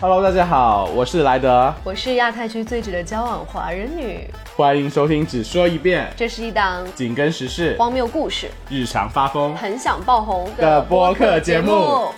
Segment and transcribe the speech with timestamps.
[0.00, 4.30] Hello，大家好，我是莱德，我是亚太区最值得交往华人女。
[4.56, 12.12] 欢迎收听只说一遍，这是一档紧跟时事、荒谬故事、日常发疯很想爆红的播客节目。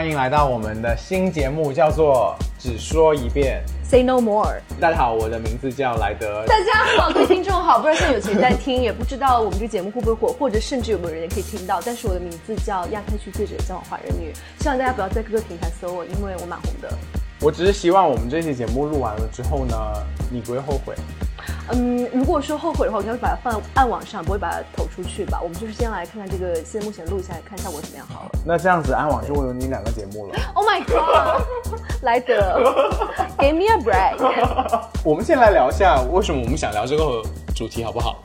[0.00, 4.58] 欢迎来到我们的新节目，叫做《只说一遍》，Say No More。
[4.80, 6.42] 大家好，我的名字叫莱德。
[6.46, 11.82] 大家好，各位听众好，不知道现在有谁在听，也不知道我们这个节目会不会火，或者甚至有没有人也可以听到。
[11.84, 16.90] 但是我的名字叫亚太区最值得交往华人女，希望大家不要在各个平台搜我，因为我蛮红的。
[17.42, 19.76] 我只是希望我们这期节目录完了之后呢，
[20.30, 20.94] 你不会后悔。
[21.72, 25.40] 嗯，如果说后悔的话，我应该会把它放在暗网上，不会把它投出去吧。
[25.42, 28.30] 我们就是先来看看这个，现在目前录一下来看效果怎么样好了。
[28.44, 30.34] 那这样子，暗网就会有你两个节目了。
[30.54, 31.42] Oh my god，
[32.02, 32.60] 来的
[33.38, 34.16] ，Give me a break。
[35.04, 37.22] 我们先来聊一下，为什么我们想聊这个
[37.54, 38.20] 主题，好不好？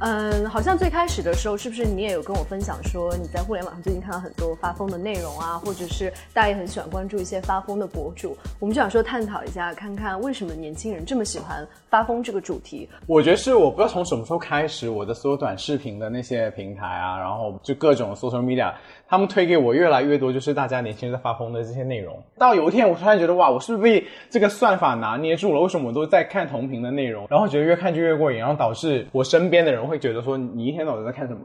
[0.00, 8.34] 嗯，好像最开始的时候，是不是你也有跟我分享说，你在互联网上最近看到很多发疯的内容啊，或者是大家也很喜欢关注一些发疯的博主？
[8.58, 12.88] 我们就想说探讨一下，看看为什么年轻人这么喜欢发疯这个主题。
[13.06, 18.72] 我觉得是我不知道从什么时候开始，我的所有短视频的那些平台啊，然后就各种 social media。
[19.10, 22.16] 他们推给我越来越多，就是大家年轻人在发疯的这些内容。
[22.38, 25.60] 到有一天，我突然觉得，哇，我是不是被这个算法拿捏住了？
[25.60, 27.26] 为什么我都在看同频的内容？
[27.28, 31.40] 然后觉得越看就越过瘾，然后导致我身边的人会觉得说，你一天到晚在看什么？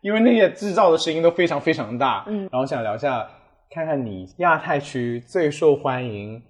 [0.00, 2.24] 因为那些制造的声音都非常非常大。
[2.26, 3.26] 嗯，然后想聊一下，
[3.70, 6.40] 看看你亚太区最受欢迎。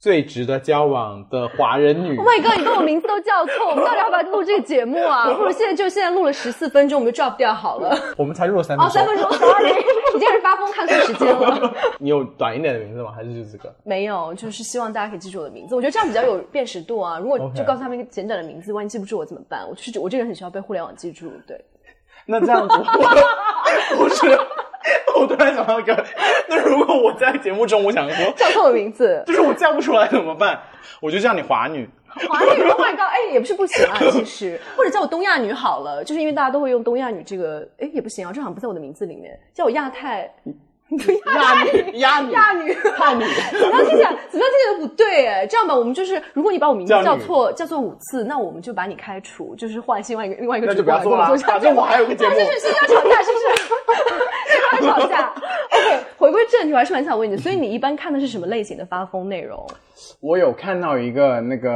[0.00, 2.16] 最值得交往的华人女。
[2.16, 2.56] Oh my god！
[2.58, 5.28] 你跟我名字都叫错， 我们到底要不要录这个节目啊？
[5.28, 7.98] 不如现在就现在录了十四分钟，我们就 drop 掉好了。
[8.16, 8.88] 我们才录了三分钟。
[8.88, 9.70] 哦，三分钟，sorry，
[10.14, 11.74] 已经是发疯看错时间了。
[11.98, 13.10] 你有短一点的名字吗？
[13.10, 13.74] 还是就这个？
[13.82, 15.74] 没有，就是希望大家可以记住我的名字。
[15.74, 17.18] 我觉得这样比较有辨识度啊。
[17.18, 19.66] 如果就告诉他们一个简短的名字，万一记不住我怎么办？
[19.68, 21.28] 我就是我这个人很需要被互联网记住。
[21.44, 21.60] 对。
[22.24, 22.76] 那这样子，
[23.96, 24.38] 不是。
[25.18, 26.04] 我突然想到一个，
[26.48, 30.58] 那如果我在节目中，我想说叫错我名字，就是我叫不出来怎么办？
[31.00, 31.88] 我就叫你华女，
[32.28, 40.32] 华女， Oh my 哎，也不是不行啊，其实，或者叫我东亚女好了，就是因为大家都会用东亚女这个，哎，也不行啊，这好像不在我的名字里面，叫我亚太。
[41.26, 45.46] 亚女，亚女，亚女，亚女，怎么样听起来，怎么样听起来都不对哎。
[45.46, 51.36] 这样吧，我们就是，如果你把我名字叫错，叫错五次，那我们就把你开除，就是换另外一个另外一个主播来做了。
[51.36, 52.34] 反正我还有个 节目。
[52.34, 53.46] 就是新要吵架，是不是？
[54.76, 55.32] 新要吵架。
[55.70, 59.66] OK，回归正题，我还是蛮想问你，所以你一般看的是什么类型的发疯内容？
[60.20, 61.72] 我有看到一个那个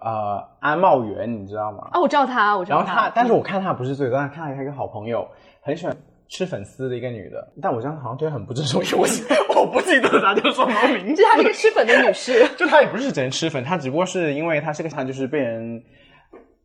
[0.00, 1.88] 呃安茂元，你知道吗？
[1.92, 2.84] 啊，我知道他，我知道他。
[2.84, 5.26] 然后他，但是我看他不是最多，但看到他一个好朋友，
[5.62, 5.96] 很喜欢。
[6.26, 9.08] 吃粉丝的一个女的，但我这样好像对她很不尊重，因为
[9.50, 11.22] 我我不记得她叫什么名字。
[11.22, 15.80] 她 是一个吃粉的女士， 就她也不是真吃粉，她只不过是因为她是个她就是被人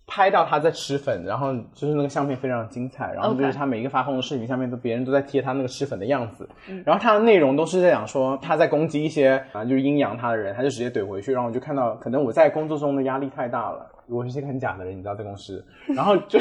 [0.09, 6.49] 拍到他在吃粉，然后就是那个相片非常精彩，然后就是他每一个发疯的视频下面都别人都在贴他那个吃粉的样子，
[6.83, 13.85] 然后他的内容都是在讲说他在攻击一些啊就是阴阳他的人，他就直接怼回去，然后我就看到可能我在工作中的压力太大了。
[14.07, 15.63] 我是一个很假的人，你知道，在公司，
[15.95, 16.39] 然后就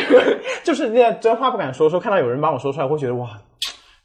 [0.65, 3.29] 就是那真话不敢说，说看到有人帮我说出来，会觉得哇，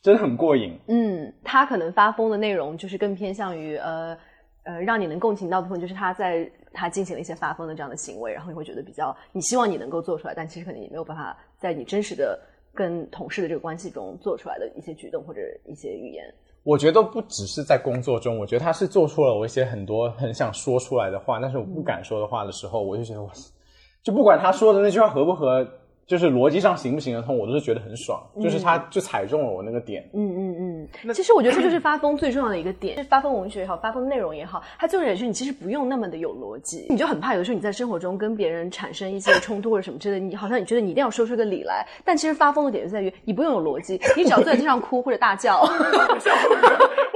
[0.01, 0.77] 真的很过瘾。
[0.89, 4.17] 嗯，他可能发疯的内容就是更偏向于呃
[4.63, 12.39] 呃，让你能共情到的部分，就是他在他进行了一些发疯的这样的行为，然后你会觉得比较，你希望你能够做出来，但其实可能你没有办法在你真实的
[12.73, 16.23] 跟同事的这个关系中做出来的一些举动或者一些语言。
[16.63, 23.29] 我觉得不只是在工作中，我觉得他是做出了我一些很多很想说出来的话，但是我不敢说的话的时候，我就觉得我，
[24.01, 25.67] 就不管他说的那句话合不合。
[26.05, 28.21] 就是逻辑上行不行得通，我都是觉得很爽。
[28.41, 30.07] 就是他就踩中了我那个点。
[30.13, 31.13] 嗯嗯嗯。
[31.13, 45.65] 其实我觉得这就是发疯最重要的一个点，是发疯文学也好，发疯内容也好，它就是也是你其实不用那么的有逻辑，你就很怕有的时候你在生活中跟别人产生一些冲突或者什么之类的，你好像你觉得你一定要说出个理来，但其实发疯的点就在于你不用有逻辑，你只要坐在地上哭或者大叫。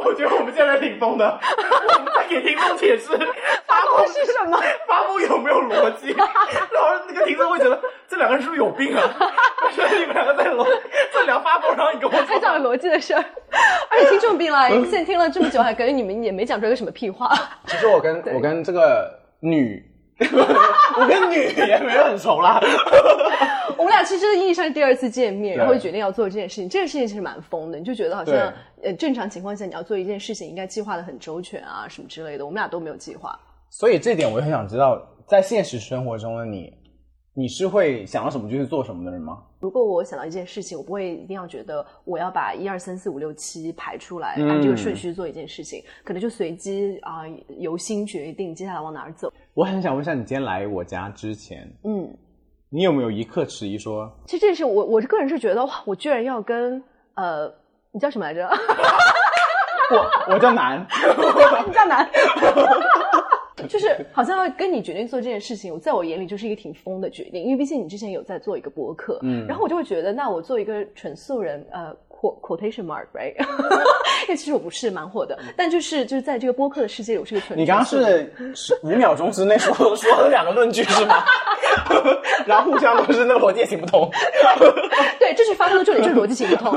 [0.07, 1.39] 我觉得我们现在挺疯的，
[1.97, 3.09] 我们在给听众解释。
[3.67, 4.57] 发疯是什么，
[4.87, 9.03] 发疯有没有逻辑，然后那个听众会觉得这两个人是不是有病啊？
[9.75, 10.65] 觉得你们两个在逻
[11.13, 12.39] 在聊发疯，然后你跟我说。
[12.39, 13.25] 讲逻辑的事儿，
[13.89, 17.29] 而且听众病了，现在听了这么久，还感觉你们也没讲出一个什么屁话。
[17.65, 19.11] 其实我跟我跟这个
[19.41, 19.83] 女，
[20.99, 21.35] 我跟女
[21.67, 22.59] 也没有很熟啦。
[23.77, 26.67] 我们俩其实意义上是第二次见面，然后决定要做这件事情。
[26.67, 28.35] 这件事情其实蛮疯的，你就觉得好像
[28.81, 32.45] 呃正常情况下你要做一件事情，应该计划的很周全啊什么之类的。
[32.45, 33.37] 我们俩都没有计划，
[33.69, 36.73] 所以这点我就很想知道，在现实生活中的你。
[37.39, 39.43] 你是会想到什么就去做什么的人吗？
[39.59, 47.21] 如果我想到一件事情，我不会一定要觉得我要把一二三四五六七排出来，嗯按这个顺序做一件事情，可能就随机啊、
[47.59, 49.31] 由心决定接下来往哪儿走。
[49.53, 52.11] 我很想问一下，你今天来我家之前，嗯，
[52.69, 56.83] 你有没有一刻迟疑说，其实这件事我我个人是觉得哇，我居然要跟
[57.13, 57.53] 呃，
[57.91, 58.49] 你叫什么来着？
[59.91, 60.79] 我我叫南，
[61.67, 62.09] 你叫男。
[63.67, 71.95] 就是好像要跟你决定做这件事情，我在我眼里就是一个挺疯的决定，因为毕竟你之前有在做一个博客，嗯，然后我就会觉得，那我做一个纯素人，呃
[72.41, 73.35] quotation mark，right？
[74.23, 77.57] 因 为其实我不是蛮火的，但就是就是在这个播客的世界里，我是个纯。
[77.57, 81.23] 你刚刚是是五秒钟之内说说了两个论据是吗？
[82.45, 84.09] 然后互相都是那个逻辑也行不通。
[85.19, 86.71] 对，这是发生的重点，就是逻辑行不通。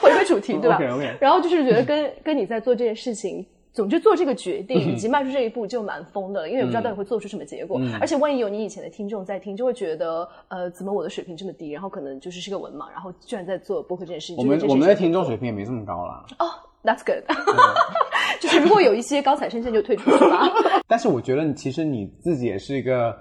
[0.00, 3.44] 回归主题，对吧 OK，OK 然后就是觉得跟跟你在做这件事情。
[3.78, 14.36] 总之做这个决定以及迈出这一步就蛮疯的了，因为我不知道到底会做出什么结果，而且万一有你以前的听众在听，就会觉得呃，怎么我的水平这么低，然后可能就是是个文盲，然后居然在做播客这件事情。
[14.38, 16.50] 我们我们的听众水平也没这么高啦，哦
[16.82, 17.22] ，That's good，
[18.42, 20.50] 就是如果有一些高材生，现在就退出去吧。
[20.88, 23.16] 但是我觉得你其实你自己也是一个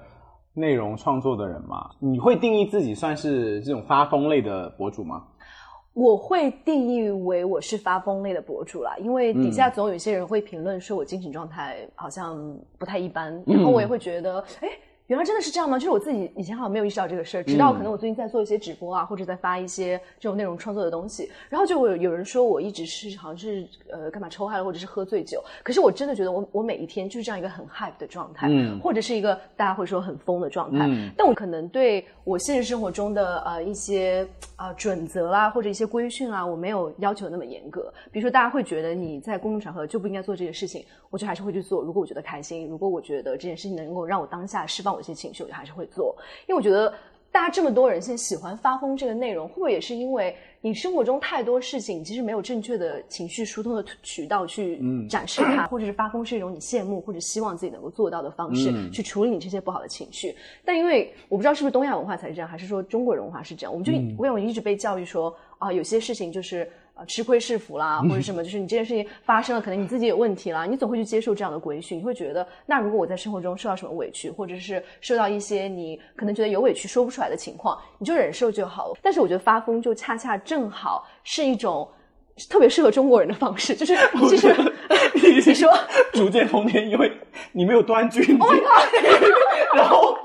[0.55, 5.21] 内容创作的人嘛，你会定义自己算是这种发疯类的博主吗？
[5.97, 14.69] 我会定义为我是发疯类的博主啦，因为底下总有一些人会评论说我精神状态好像不太一般，然后我也会觉得，哎。
[15.07, 15.79] 原来真的是这样吗？
[15.79, 25.41] 就是我自己以前好像没有意识到这个事儿，直到可能我最近在做一些直播啊，或者在发一些这种内容创作的东西，然后就有有人说我一直是好像是呃干嘛抽嗨了，或者是喝醉酒。
[25.63, 30.85] 可是我真的觉得我我每一天就是这样一个很 hype 的状态，嗯或者是一个大家会说很疯的状态。
[30.89, 34.27] 嗯但我可能对我现实生活中的呃一些
[34.57, 37.93] 啊、呃准则啦，或者一些规训啊，我没有要求那么严格。
[38.11, 41.81] 比如说，大家会觉得你在公共场合就不应该做这些事情，我就还是会去做。
[41.81, 46.15] 如果我觉得开心，如果我觉得这件事情能够让我当下释放我一些情绪，我就还是会做。
[46.47, 46.93] 因为我觉得
[47.31, 60.35] 大家这么多人现在喜欢发疯这个内容，会不会也是因为你生活中太多事情，你其实没有正确的情绪疏通的渠道去展示它，或者是发疯是一种你羡慕或者希望自己能够做到的方式、嗯去处理你这些不好的情绪。
[60.65, 66.69] 但因为我不知道是不是东亚文化才是这样，还是说中国人文化是这样，我们就我一直被教育说啊、有些事情就是。
[66.97, 78.97] 呃，吃亏是福啦，或者什么， 就是你这件事情发生了，可能你自己有问题啦，你总会去接受这样的规训，你会觉得，那如果我在生活中受到什么委屈，或者是受到一些你可能觉得有委屈说不出来的情况，你就忍受就好了。
[79.01, 81.87] 但是我觉得发疯就恰恰正好是一种
[82.49, 83.95] 特别适合中国人的方式，就是
[84.29, 84.47] 就是
[85.23, 85.71] 你说
[86.13, 87.11] 逐渐疯癫，因为
[87.51, 88.21] 你没有断句。
[88.39, 89.75] Oh my god！
[89.75, 90.17] 然后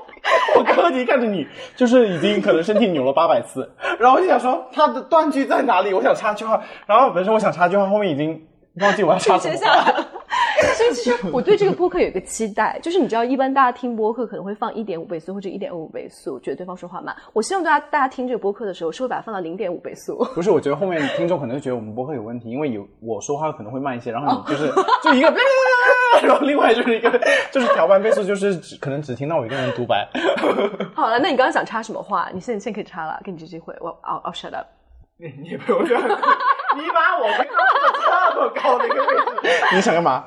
[0.57, 3.69] 我刚刚一看着你，就是已经可能身体扭了八百次，
[3.99, 5.93] 然后我就想说他的断句在哪里？
[5.93, 8.41] 我想插句话，然后本身我想插句话，后面已经
[8.81, 9.55] 忘记我要插什么。
[10.67, 10.73] 了。
[10.73, 17.15] 所以其实我对这个播客有一个期待，就是你知道，一般大家听播客可能会放一点五倍速或者一点五倍速，觉得对方说话慢。
[17.33, 20.17] 我希望大家大家听这个播客的时候，是会把它放到零点五倍速。
[20.35, 24.71] 不是，我觉得后面听众可能觉得我们播客有问题，因为有我说话可能会慢一些，然后你就是、
[25.03, 25.33] 就一个，
[26.23, 27.11] 然后另外就是一个
[27.51, 30.07] 就是调半倍速，就是只可能只听到我一个人独白。
[30.93, 32.29] 好了，那你刚刚想插什么话？
[32.33, 33.75] 你现在现在可以插了，给你这机会。
[33.79, 34.67] 我，I'll I'll shut up。
[35.17, 36.03] 你你不用这样，
[36.75, 40.25] 你把我推到这么高的一个位置， 你想干嘛？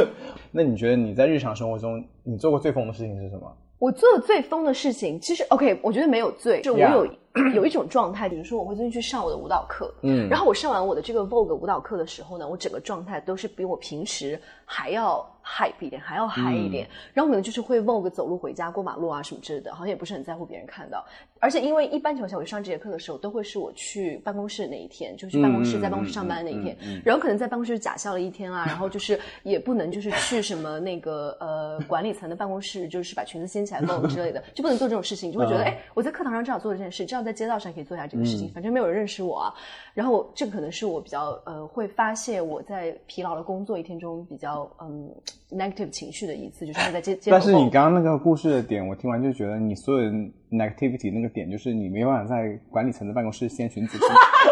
[0.52, 3.50] 那你觉得你在日常生活中，你做过最疯的事情是什么？
[3.78, 7.06] 我做的最疯的事情，其实 OK，我觉得没有最，就我有
[7.52, 21.04] 有一种状态，比如说我会最近去上我的舞蹈课，嗯然后我上完我的这个 Vogue 舞蹈课的时候呢，我整个状态都是比我平时还要 hype 一点，还要嗨一点，然后可能就是会 Vogue 走路回家、过马路啊什么之类的，好像也不是很在乎别人看到。
[21.38, 39.54] 而且因为一般情况下，我上这节课的时候，都会是我去办公室那一天，就是去办公室，嗯在办公室上班的那一天，嗯嗯嗯然后可能在办公室假笑了一天啊，然后就是也不能就是去什么那个呃管理层的办公室，就是把裙子掀起来蹦之类的，就不能做这种事情，就会觉得嗯哎、我在课堂上正好做了这件事，这样在街道上可以做一下这个事情，反正没有人认识我啊。
[39.92, 45.14] 然后这个可能是我比较呃会发泄我在疲劳的工作一天中比较嗯
[45.50, 50.10] negative 情绪的一次，就是会在街街头但是你刚刚那个故事的点，我听完就觉得你所有
[50.50, 53.98] negativity 那个点，就是你没办法在管理层的办公室先寻子，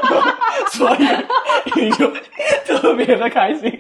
[0.73, 1.05] 所以
[1.81, 2.11] 你就
[2.67, 3.71] 特别的开心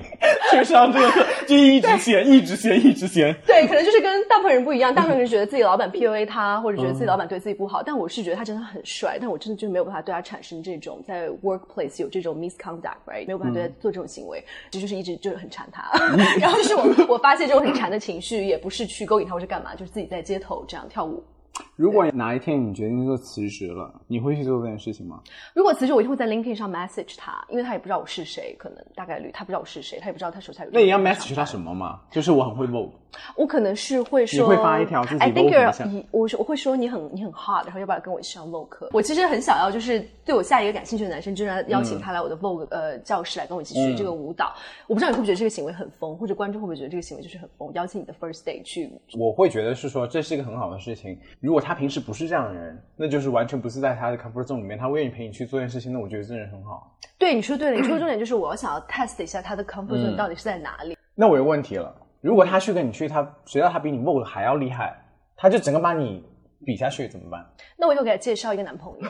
[0.51, 3.35] 去上这个课，就一直闲，一直闲，一直闲。
[3.47, 15.91] 对，可能就是跟大部分人不一样，大部分人觉得自己老板 PUA 他，或者觉得自己老板对自己不好，但我是觉得他真的很帅，但我真的就没有办法对他产生这种在 workplace 有这种 misconduct，right，没有办法对他做这种行为，这就是一直就是很馋他，
[16.41, 21.23] 然后就是我我发泄这种很馋的情绪，也不是去勾引他或是干嘛，就是自己在街头这样跳舞。
[21.77, 25.21] 如果哪一天你决定做辞职了，你会去做这件事情吗？
[25.55, 30.71] 如果辞职，我一定会在 LinkedIn 上 message 他，因为他也不知道我是谁，可能大概率他不知道我是谁，他也不知道他手下有。
[30.73, 32.01] 那你要 message 他什么吗？
[32.11, 32.91] 就是我很会 vote。
[33.37, 38.91] 我可能是会说，你会发一条自己 you're，下你我说我会说你很你很 hard，然后要不要跟我一起上 Vogue 课？
[38.93, 44.53] 我其实很想要，就是对我下一个感兴趣的男生，就是邀请他来我的 Vogue 呃教室来跟我一起学这个舞蹈。
[44.89, 47.73] 我不知道你会不会觉得这个行为很疯，或者观众会不会觉得这个行为就是很疯？
[47.75, 51.17] 邀请你的 first day 去，我会觉得是说这是一个很好的事情。
[51.45, 56.97] 如果他平时不是这样的人，那就是完全不是在他的 comfort zone 里面，他愿意陪你去做件事情，那我觉得这人很好。
[57.19, 60.97] 对你说对了，你说的重点就是我要想要 test 一下他的 comfort zone 到底是在哪里。
[61.15, 64.99] 那我有问题了，如果他去跟你去，他谁知道他比你 vote 还要厉害，
[65.37, 66.25] 他就整个把你
[66.65, 67.45] 比下去怎么办？
[67.77, 69.09] 那我就给他介绍一个男朋友，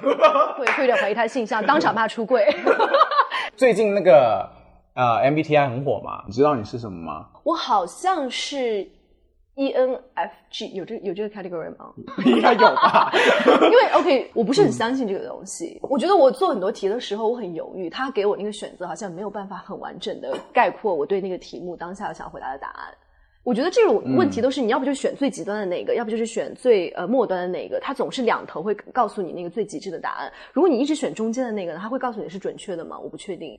[0.58, 2.44] 会会有点怀疑他的性向，当场骂出柜。
[3.56, 4.50] 最近那个
[4.94, 7.28] 呃 MBTI 很火嘛，你知道你是什么吗？
[7.44, 8.88] 我好像是
[9.56, 11.92] E ENFG，有这有这个 category 吗？
[12.26, 13.10] 应该有吧？
[13.62, 15.78] 因为 OK，我不是很相信这个东西。
[15.82, 22.92] 我觉得我做很多题的时候，我很犹豫，他给我那个选择好像没有办法很完整的概括我对那个题目当下想回答的答案。
[23.44, 30.32] 我觉得这种问题都是你要不就选最极端的那个，要不就是选最呃末端的那个，它总是两头会告诉你那个最极致的答案。
[30.52, 32.98] 如果你一直选中间的那个，它会告诉你是准确的吗？
[32.98, 33.56] 我不确定。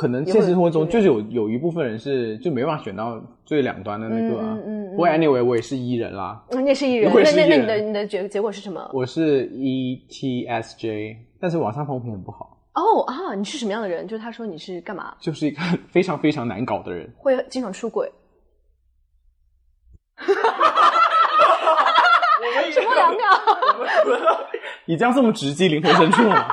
[0.00, 4.54] 可能现实生活中就是有有一部分人是就没办法选到最两端的那个啊。
[4.56, 8.90] 嗯嗯嗯不过 anyway，我也是 E 人啦，嗯，你也是艺人，那那那 E 你的你的结结果是什么？
[8.94, 14.08] 我是 E ETSJ，但是网上风评很不好，哦啊，你是什么样的人？
[14.08, 15.14] 就是他说你是干嘛？
[15.20, 17.12] 就是一个非常非常难搞的人。
[17.18, 18.10] 会经常出轨？
[22.72, 23.26] 沉默两秒，
[24.86, 26.46] 你这样这么直击灵魂深处吗？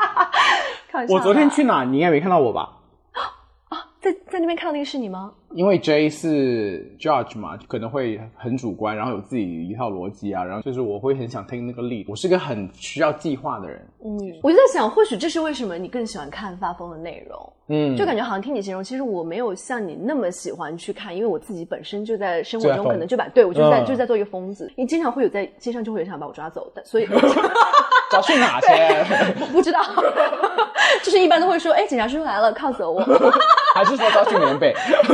[1.10, 2.77] 我昨天去哪，你应该没看到我吧？
[4.08, 5.34] 在在那边看到那个是你吗？
[5.58, 12.06] 因为 J 是 judge 嘛，可能会很主观，然后有自己一套逻辑啊，然后就是我会很想听那个 lead。
[12.08, 17.54] 我是个很需要计划的人，嗯，我就在想，或许这是为什么你更喜欢看发疯的内容。
[17.70, 27.08] 嗯，就感觉好像听你形容，其实我没有像你那么喜欢去看，因为我自己本身就在生活中可能就把对我就是在、嗯就是在做一个疯子，你经常会有在街上就会有人想把我抓走的，所以
[28.12, 29.34] 找去哪先？
[29.52, 29.82] 不知道，
[31.04, 33.02] 就是一般都会说，哎，警察叔叔来了，铐走我，
[33.76, 34.74] 还是说找去棉被？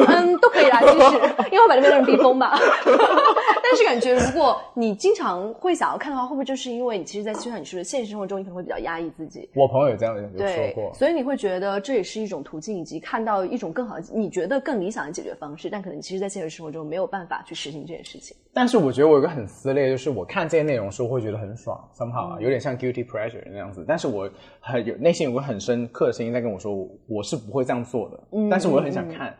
[0.10, 1.16] 嗯，都可以啦，其实
[1.52, 2.58] 因为我把那边的人逼疯吧。
[3.63, 18.36] 但是感觉如果你经常会想要看的话，会不会就是因为你其实，在就像你说的，现实生活中你可能会比较压抑自己，我朋友有这样有说对过，，所以你会觉得这也是一种途径，以及看到一种更好的、你觉得更理想的解决方式，但可能其实，在现实生活中没有办法去实行这件事情。
[18.54, 23.84] 但是我觉得我有个很撕裂，就是我看这些内容的时候会觉得很爽，somehow 嗯啊有点像 guilty pleasure 那样子。
[23.88, 28.20] 但是我很有内心有个很深刻的声音在跟我说，我是不会这样做的。
[28.34, 29.36] 嗯但是我又很想看，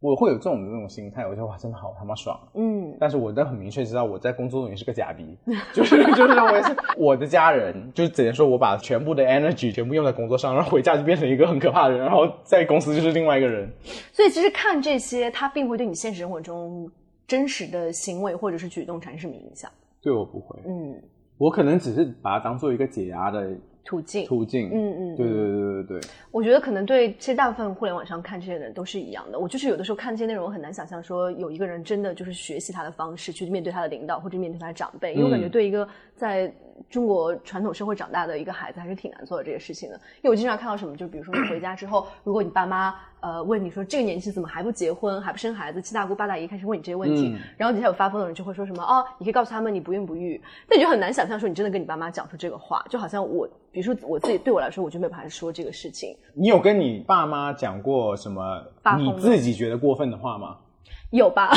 [0.00, 2.38] 我会有这种这种心态，我觉得哇，真的好他妈爽。
[2.54, 5.36] 嗯，但是我都很明确知道我在工作中也是个假逼，
[5.74, 13.70] 就是就是我也是我的家人，就是只能说我把全部的 energy 全部用在工作上，然后回家就变成一个很可怕的人，然后在公司就是另外一个人。
[14.12, 16.90] 所以其实看这些，他并不会对你现实生活中
[17.26, 19.70] 真实的行为或者是举动产生什么影响。
[20.02, 20.98] 对我不会，嗯，
[21.36, 23.50] 我可能只是把它当做一个解压的
[23.84, 24.26] 途径。
[24.26, 24.70] 途径。
[24.72, 26.10] 嗯嗯，对对对对对对。
[26.30, 29.38] 我觉得可能对，其实大部分互联网上看这些人都是一样的。
[29.38, 36.52] 我就是有的时候看这些内容，我很难想象说有一个人真的就是学习他的方式去面对他的领导或者面对他的长辈，因为我感觉对一个在
[36.88, 39.96] 中国传统社会长大的一个孩子还是挺难做的这些事情的。
[39.96, 56.16] 因为我经常看到什么，就比如说你回家之后，如果你爸妈呃问你说这个年纪怎么还不结婚，还不生孩子，七大姑八大姨开始问你这些问题，嗯然后底下有发疯的人就会说什么哦，你可以告诉他们你不孕不育，但你就很难想象说你真的跟你爸妈讲出这个话，就好像我，比如说我自己对我来说，我就没有办法说这个事情。
[56.34, 58.62] 你有跟你爸妈讲过什么
[58.98, 60.56] 你自己觉得过分的话吗？
[61.10, 61.50] 有吧？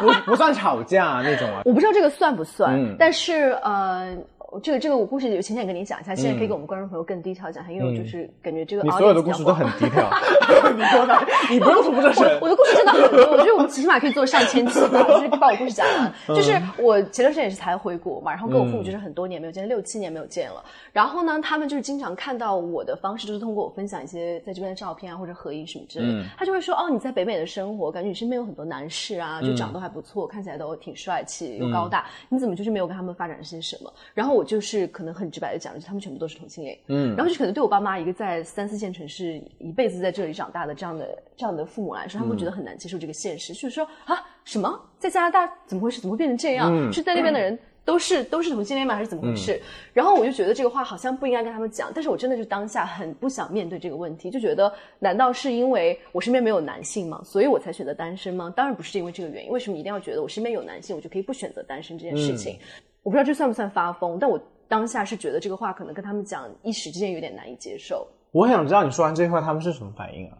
[0.00, 1.62] 不不不算吵架那种啊。
[1.64, 4.16] 我不知道这个算不算，嗯但是呃，
[4.60, 10.10] 这个这个我故事有浅浅跟你讲一下，现在可以给我们观众朋友更低调讲一下，因为我就是感觉这个所有的故事都很低调，
[10.76, 11.18] 你说的？
[11.50, 12.38] 你不用吐这神。
[12.40, 16.12] 我的故事真的很多，我觉得我们起码可以做上千期吧，就是把我故事讲完。
[16.28, 20.64] 嗯就是我前段时间也是才回国嘛，然后跟我父母就是很多年没有见，六七年没有见了。
[20.92, 33.92] 然后呢，他们就是经常看到我的方式，就是通过我分享一些在这边的照片啊或者合影什么之类的，嗯他就会说哦你在北美的生活，感觉你身边有很多男士啊，嗯就长得还不错，看起来都挺帅气又高大，你怎么就是没有跟他们发展些什么？
[34.14, 36.78] 然后我就是可能很直白的讲，就是他们全部都是同性恋。
[36.88, 46.00] 嗯然后就可能对我爸妈一个在三四线城市一辈子在这里长大的这样的这样的父母来说，他们会觉得很难接受这个现实，就是说啊什么在加拿大怎么回事？
[46.00, 46.70] 怎么会变成这样？
[46.72, 47.58] 嗯是在那边的人。
[47.84, 48.94] 都是都是同性恋吗？
[48.94, 49.60] 还是怎么回事？
[49.92, 57.20] 然后我就觉得这个话好像不应该跟他们讲，但是我真的就当下很不想面对这个问题，就觉得难道是因为我身边没有男性吗？
[57.24, 58.54] 所以我才选择单身吗？
[58.56, 59.50] 当然不是因为这个原因。
[59.50, 62.56] 为什么一定要觉得我身边有男性，我就可以不选择单身这件事情？
[63.02, 68.06] 我不知道这算不算发疯，但我当下是觉得这个话可能跟他们讲一时之间有点难以接受。
[68.30, 70.38] 我很想知道你说完这句话他们是什么反应啊？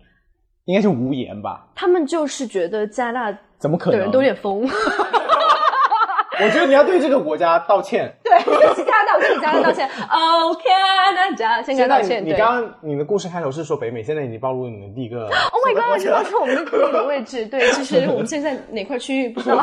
[0.66, 1.66] 应该是无言吧？
[1.74, 3.98] 他们就是觉得加拿大怎么可能？
[3.98, 4.62] 的人都有点疯。
[6.40, 8.14] 我觉得你要对这个国家道歉。
[8.32, 9.88] 对，对其他道歉，加拿大道歉。
[10.10, 12.24] 哦，Canada，先跟他道歉。
[12.24, 15.28] 你刚刚你的故事开头是说北美现在已经暴露你的第一个。
[15.52, 16.02] Oh my god！
[16.02, 19.62] 讲到我们的地理位置，对，其实我们现在哪块区域不知道，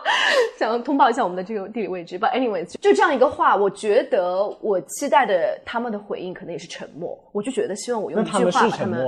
[0.58, 2.18] 想通报一下我们的这个地理位置。
[2.18, 7.18] But anyways，就这样一个话，我觉得我期待的他们的回应可能也是沉默。
[7.32, 9.06] 我就觉得希望我用一句话把他们。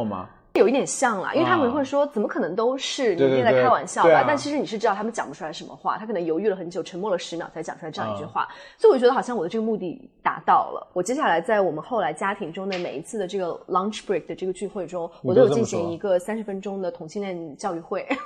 [0.55, 4.25] 有一点像啦，因为他们会说怎么可能都是你一定在开玩笑吧？
[4.27, 8.49] 但其实你是知道他们讲不出来什么话，他可能犹豫了很久，沉默了十秒才讲出来这样一句话。
[8.77, 10.85] 所以我觉得好像我的这个目的达到了。
[10.93, 18.05] 我接下来在我们后来家庭中的每一次的这个 lunch break 的这个聚会中，我都有进行一个三十分钟的同性恋教育会。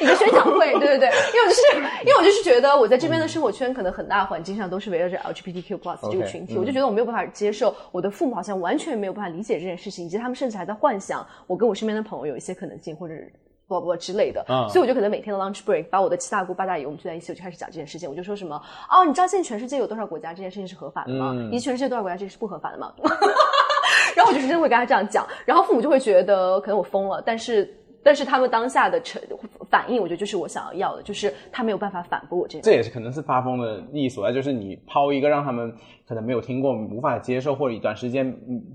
[0.00, 1.62] 你的宣讲会，对对对，因为我就是，
[2.04, 13.14] 因为我就是觉得我在这边的生活圈可能很大环境上都是围绕着 LGBTQ plus 这个群体，我就觉得我没有办法接受，我的父母好像完全没有办法理解这件事情，以及他们甚至还在幻想我跟我身边的朋友有一些可能性或者
[13.68, 21.34] 不不之类的，所以我就可能每天的 lunch break 把我的七大姑八大姨我们聚在一起，我就开始讲这件事情，我就说什么哦，你知道现在全世界有多少国家这件事情是合法的吗？
[21.50, 22.92] 以及全世界多少国家这是不合法的吗？
[24.14, 27.72] 然后我就是真的会跟他这样讲，然后父母就会觉得可能我疯了，但是。
[28.06, 29.20] 但是他们当下的成
[29.68, 32.60] 反应，我觉得就是我想要要的，就是他没有办法反驳我这。
[32.60, 35.74] 这也是可能是发疯的意义所在，就是你抛一个让他们
[36.06, 38.32] 可能没有听过、无法接受，或者短时间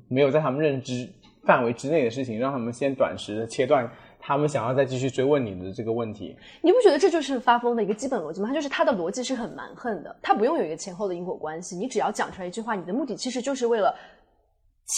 [0.10, 1.10] 没有在他们认知
[1.46, 6.36] 范围之内的事情，让他们先短时的切断他们想要再继续追问你的这个问题。
[6.62, 8.50] 你不觉得这就是发疯的一个基本逻辑吗？
[8.50, 13.96] 它就是他的逻辑是很蛮横的，他不用有一个前后的因果关系，你只要讲出来一句话，你的目的其实就是为了。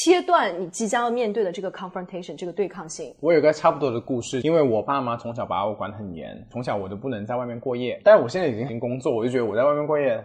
[0.01, 3.13] 切断你即将要面对的这个 confrontation 这个对抗性。
[3.21, 8.01] 我有个差不多的故事，因为我爸妈从小把我管得很严，从小我就不能在外面过夜。
[8.03, 10.23] 但是我现在已经工作，我就觉得我在外面过夜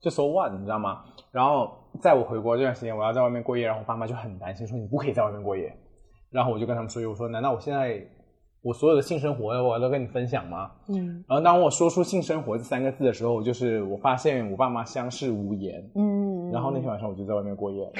[0.00, 1.02] 就 so what，你知道吗？
[1.32, 1.68] 然后
[2.00, 5.72] 在我回国这段时间，我要在外面过夜，然后我爸妈就很担心，说你不可以在外面过夜。
[6.30, 8.00] 然后我就跟他们说，我说难道我现在
[8.62, 10.70] 我所有的性生活我都跟你分享吗？
[10.88, 11.24] 嗯。
[11.28, 15.82] 然后当我说出性生活这三个字的时候，就是我发现我爸妈相视无言。
[15.96, 16.52] 嗯。
[16.52, 17.90] 然后那天晚上我就在外面过夜。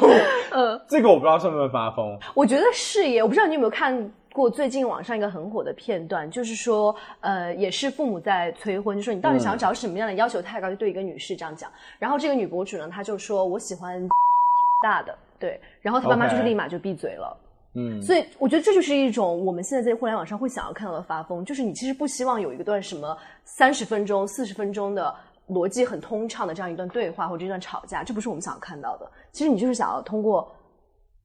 [0.52, 2.18] 嗯， 这个我不知道算不算发疯。
[2.34, 11.70] 我觉得是耶，我不知道你有没有看过最近网上一个很火的片段，就是说，呃，也是父母在催婚，就说你到底想要找什么样的要求太高，就对一个女士这样讲。
[11.98, 14.06] 然后这个女博主呢，她就说我喜欢
[14.82, 17.36] 大的，对，然后她爸妈就是立马就闭嘴了。
[17.78, 25.14] 嗯，所以我觉得这就是一种我们现在在互联网上会想要看到的发疯，就是你其实不希望有一个段什么三十分钟、四十分钟的。
[25.48, 29.10] 逻辑很通畅的这样一段对话或者一段吵架，这不是我们想要看到的。
[29.32, 30.50] 其实你就是想要通过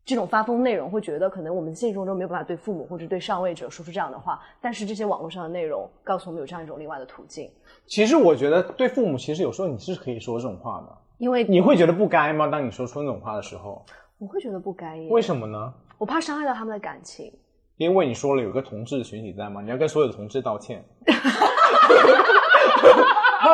[0.06, 7.50] 这种发疯内容，会觉得可能我们现实中没有办法对父母或者对上位者说出这样的话，但是这些网络上的内容告诉我们有这样一种另外的途径。
[7.88, 12.48] 其实我觉得对父母，其实有时候你是可以说这种话的，因为你会觉得不该吗？
[12.48, 13.84] 当你说出那种话的时候，
[14.18, 15.00] 我会觉得不该。
[15.10, 15.74] 为什么呢？
[15.98, 17.32] 我怕伤害到他们的感情。
[17.78, 19.62] 因为你说了有个同志的群体在吗？
[19.62, 20.84] 你要跟所有的同志道歉。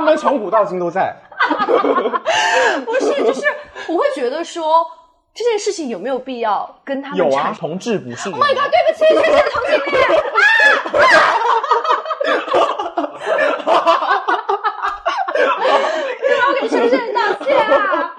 [0.07, 1.13] 他们从古到今都在。
[2.85, 3.41] 不是，就是
[3.89, 4.87] 我会觉得说
[5.33, 7.53] 这件事情有没有必要跟他们有啊？
[7.59, 8.29] 同志不是。
[8.29, 8.71] Oh my god！
[8.71, 10.01] 对不起，这是同性恋。
[16.39, 18.13] 要 给深深道歉啊！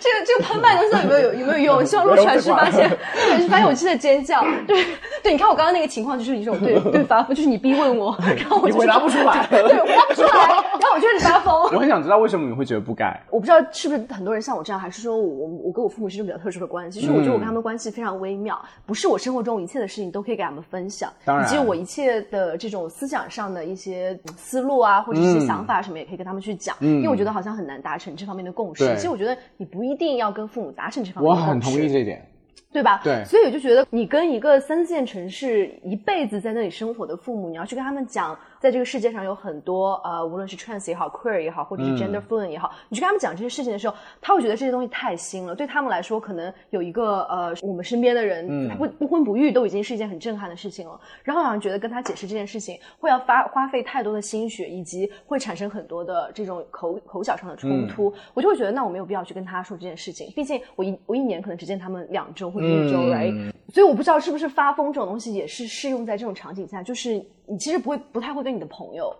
[0.00, 1.86] 这个这个喷麦东西有没有有有没有用？
[1.86, 2.88] 希望如果传世发现，
[3.26, 4.42] 传世发现我是在尖叫。
[4.66, 4.84] 对
[5.22, 11.54] 对，你看我刚刚那个情况就是一种对对发疯，就是你逼问我，然后我就答不出来，对，我答不出来， 然后我就是发疯。
[11.72, 13.20] 我很想知道为什么你会觉得不该？
[13.30, 17.00] 我不知道是不是很多人像我这样，还是说我我跟我父母是一种比较特殊的关系。
[17.00, 26.76] 其实我觉得我跟他们关系非常微妙，不是我生活中一切的事情都可以给他们分享，以及我一切的这种思想上的一些思路啊，或者一些想法什么，也可以跟他们去讲。
[26.80, 28.86] 因为我觉得好像很难达成这方面的共识。
[28.96, 31.30] 其实我觉得你不一定要跟父母达成这方面。
[31.30, 32.24] 我很同意这一点。
[32.70, 33.00] 对吧？
[33.02, 38.38] 对，所以我就觉得，你跟一个三四线城市一辈子在那里生活的父母，你要去跟他们讲。
[38.60, 45.54] 在这个世界上有很多呃，无论是 trans 也好，queer 也好，或者是 gender fluent 也好，你去跟他们讲这些事情的时候，他会觉得这些东西太新了。
[45.54, 51.00] 对他们来说，可能有一个呃，我们身边的人不不婚不育都已经是一件很震撼的事情了。
[51.22, 58.12] 然后好像觉得跟他解释这件事情会要花花费太多的心血，以及会产生很多的这种口口角上的冲突。
[58.34, 60.32] 我就会觉得，那我没有必要去跟他说这件事情。
[60.34, 63.52] 毕竟我一我一年可能只见他们两周或者一周，right？
[63.72, 69.14] 所以我不知道是不是发疯这种东西也是适用在这种场景下，就是你其实不会不太会跟你的朋友。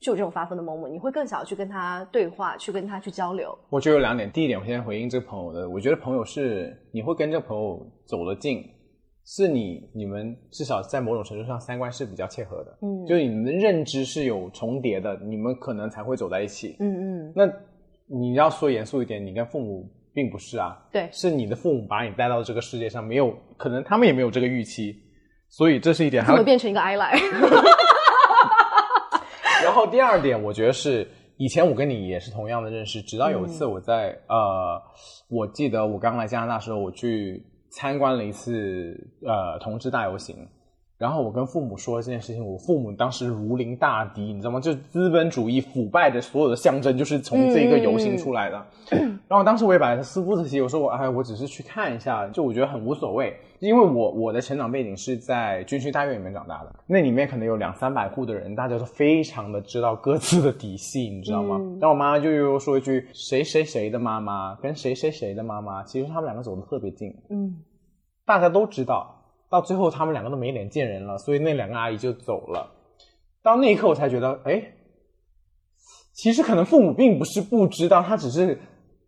[0.00, 3.56] 就有这种发疯的 moment，你会更想要去跟他对话，去跟他去交流。
[3.70, 8.62] 我觉得有两点，第一点，我现在回应这个朋友的，我觉得朋友是你会跟这个朋友走得近，
[9.24, 16.76] 是你你们至少在某种程度上三观是比较切合的，嗯就是你们的认知是有重叠的，你们可能才会走在一起。
[16.80, 17.50] 嗯嗯，那
[18.06, 24.94] 你要说严肃一点，你跟父母并不是啊，对，是你的父母把你带到这个世界上，没有可能他们也没有这个预期，
[25.48, 26.22] 所以这是一点。
[26.22, 27.18] 还有怎么变成一个 I 来？
[29.64, 34.80] 然后第二点，我觉得是以前我跟你也是同样的认识，直到有一次我在、呃，
[35.28, 38.94] 我记得我刚来加拿大的时候，我去参观了一次
[39.26, 40.46] 呃同志大游行。
[40.96, 44.60] 然后我跟父母说了这件事情，我父母当时如临大敌，你知道吗？
[44.60, 48.66] 就资本主义腐败的所有的象征，就是从这个游行出来的。
[49.26, 61.56] 然后当时我也把它撕不仔细，我说我哎，我只是去看一下，就我觉得很无所谓，因为我我的成长背景是在军区大院里面长大的，那里面可能有两三百户的人，大家都非常的知道各自的底细，你知道吗？
[61.80, 67.56] 然后我妈就又说一句，谁谁谁的妈妈跟谁谁谁的妈妈，其实他们两个走的特别近，嗯
[68.26, 69.23] 大家都知道，
[69.54, 72.68] 到最后他们两个都没脸见人了，所以那两个阿姨就走了。
[73.40, 74.60] 到那一刻我才觉得，哎，
[76.12, 78.58] 其实可能父母并不是不知道，他只是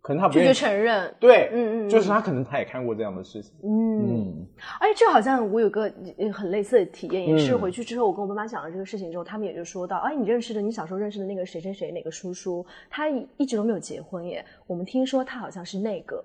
[0.00, 1.12] 可能他不拒绝愿意承认。
[1.18, 4.46] 对，嗯嗯嗯就是他可能他也看过这样的事情，嗯，嗯
[4.78, 16.24] 哎，这好像我有个呃很类似的体验，也是嗯回去之后，我跟我爸妈讲了这个事情之后，他们也就说到，哎，你认识的，你小时候认识的那个谁谁谁哪个叔叔，他一一直都没有结婚耶，我们听说他好像是那个。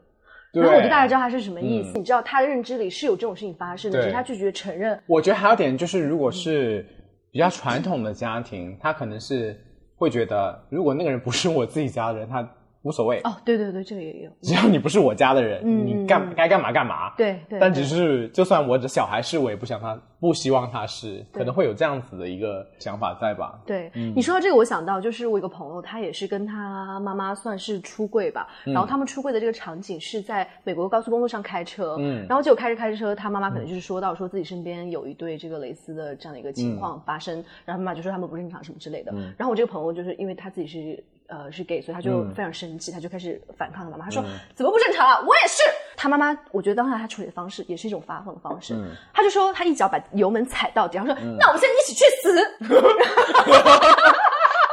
[0.54, 0.62] 对。
[0.62, 5.02] 然后我就大概知道他是什么意思，嗯你知道他的认知里是有这种事情发生的，对只是他拒绝承认。
[5.08, 6.86] 我觉得还有点就是，如果是
[7.32, 9.58] 比较传统的家庭，他可能是
[9.96, 12.48] 会觉得，如果那个人不是我自己家的人，他
[12.84, 17.14] 无所谓，哦，对对对，这个也有，只要你不是我家的人，嗯你干该干嘛干嘛。
[17.16, 17.60] 对对。
[17.60, 23.62] 但只是，就算我的小孩是，我也不想他，不希望他是，可能会有这样子的一个想法在吧？
[23.68, 41.04] 对、嗯你说到这个，我想到就是我一个朋友，他也是跟他妈妈算是出柜吧，嗯然后他们出柜的这个场景是在美国高速公路上开车，嗯然后结果开着开着车，他妈妈可能就是说到说自己身边有一对这个蕾丝的这样的一个情况发生，然后妈妈就说他们不正常什么之类的，嗯然后我这个朋友就是因为他自己是。
[41.32, 44.04] 呃，是 gay，所以他就非常生气，他就开始反抗他妈妈。
[44.04, 44.22] 他说
[44.54, 45.18] ：“怎么不正常啊？
[45.26, 45.64] 我也是。”
[45.96, 48.76] 他妈妈，我觉得当下他处理的方式也是一种发疯的方式。
[49.14, 52.36] 他就说他一脚把油门踩到底，然后说：“那我们现在一起去死。”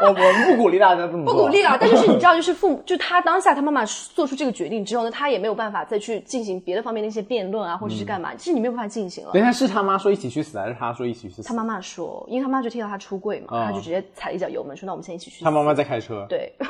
[0.04, 9.32] 我我们不鼓励大家这么做，不鼓励了，但就是你知道，就是父母， 就他当下他妈妈做出这个决定之后呢，他也没有办法再去进行别的方面的一些辩论啊，或者是干嘛，其实你没有办法进行了。
[9.32, 11.42] 等一下是他妈说一起去死，还是他说一起去死？
[11.42, 15.44] 他妈妈说，因为他妈就听到他出柜嘛，啊他就直接踩了一脚油门，说那我们现在一起去死。
[15.44, 16.24] 他妈妈在开车。
[16.28, 16.52] 对，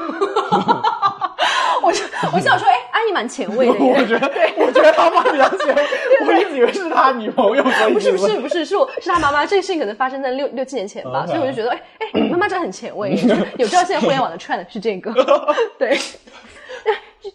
[1.82, 3.94] 我就我想说，哎，阿姨蛮前卫的 耶。
[3.96, 5.82] 我觉得，我觉得他妈比较前卫，
[6.26, 11.80] 我一直以为是他女朋友，不是不是不是，是我是他妈妈，这个事情可能发生在六六七年前吧所以我就觉得，哎
[12.12, 15.12] 哎，妈妈真的很前卫，就是有知道现在互联网的 trend 是这个，
[15.78, 15.96] 对。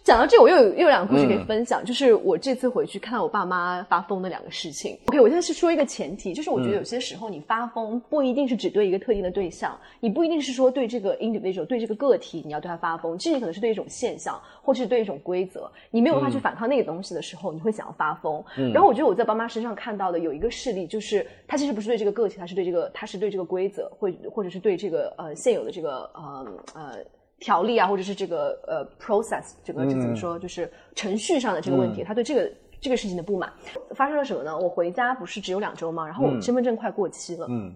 [0.02, 4.98] 讲到这，我又有又有两个故事可以分享，就是我这次回去看到我爸妈发疯的两个事情。
[5.06, 18.42] OK，我现在是说一个前提，就是我觉得有些时候你发疯不一定是只对一个特定的对象，你不一定是说对这个 individual 对这个个体你要对他发疯，其实你可能是对一种现象，或是对一种规则，你没有办法去反抗那个东西的时候，你会想要发疯。
[18.72, 26.98] 然后我觉得我在爸妈身上看到的有一个事例，就是他其实不是对这个个体，他是对这个他是对这个规则，或或者是对这个呃现有的这个呃呃。
[27.40, 33.52] 条例啊，或者是这个呃 process 这个这怎么说，就是程序上的这个问题，他对这个这个事情的不满，
[33.94, 34.56] 发生了什么呢？
[34.58, 36.06] 我回家不是只有两周吗？
[36.06, 37.74] 然后我身份证快过期了，嗯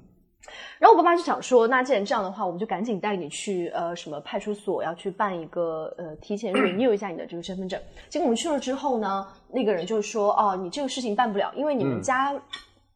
[0.78, 7.78] 然后我爸妈就想说，那既然这样的话，我们就赶紧带你去呃什么派出所，要去办一个呃提前 renew 一下你的这个身份证。
[8.08, 12.34] 结果我们去了之后呢，那个人就说，哦，你这个事情办不了，因为你们家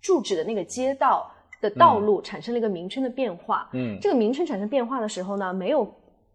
[0.00, 3.68] 住址的那个街道的道路产生了一个名称的变化。
[3.72, 5.84] 嗯这个名称产生变化的时候呢，没有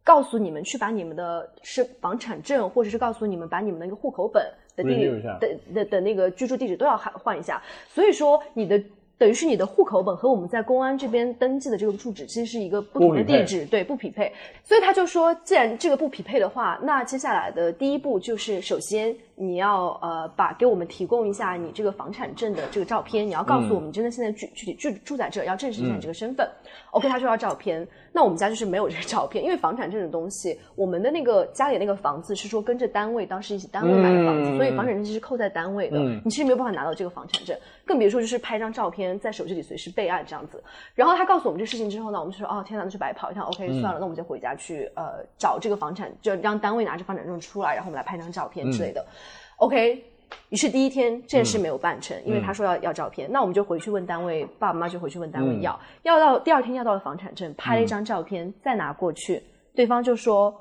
[0.08, 4.42] 告诉你们去把你们的是房产证，或者是告诉你们把你们的那个户口本
[4.78, 7.62] 的地下的的的那个居住地址都要换换一下。
[7.90, 8.82] 所以说你的。
[9.20, 14.32] 等于是你的户口本和我们在公安这边登记的这个住址其实是一个不同的地址，对，不匹配。
[14.64, 26.50] 所以他就说，既然这个不匹配的话，那接下来的第一步就是，首先你要呃把给我们提供一下你这个房产证的这个照片，你要告诉我们真的现在具具体住住在这，要证实一下你这个身份。
[26.90, 40.64] OK，他说要照片，那我们家就是没有这个照片，因为房产证的东西，我们的那个家里那个房子是说跟着单位当时一起单位买的房子，嗯所以房产证其实扣在单位的，嗯你其实没有办法拿到这个房产证，更别说就是拍张照片在手机里随时备案这样子。
[40.96, 43.46] 然后他告诉我们这事情之后呢，我们就说哦天哪，那就白跑一趟。
[43.46, 49.06] OK，算了，那我们就回家去呃找这个房产，就让单位拿着房产证出来，然后我们来拍张照片之类的。
[49.58, 50.04] OK。
[50.50, 59.42] 于是第一天这件事没有办成，因为他说要要照片，那我们就回去问单位，爸爸妈妈就回去问单位要，要到第二天要到了房产证，拍了一张照片、再拿过去，
[59.74, 60.54] 对方就说，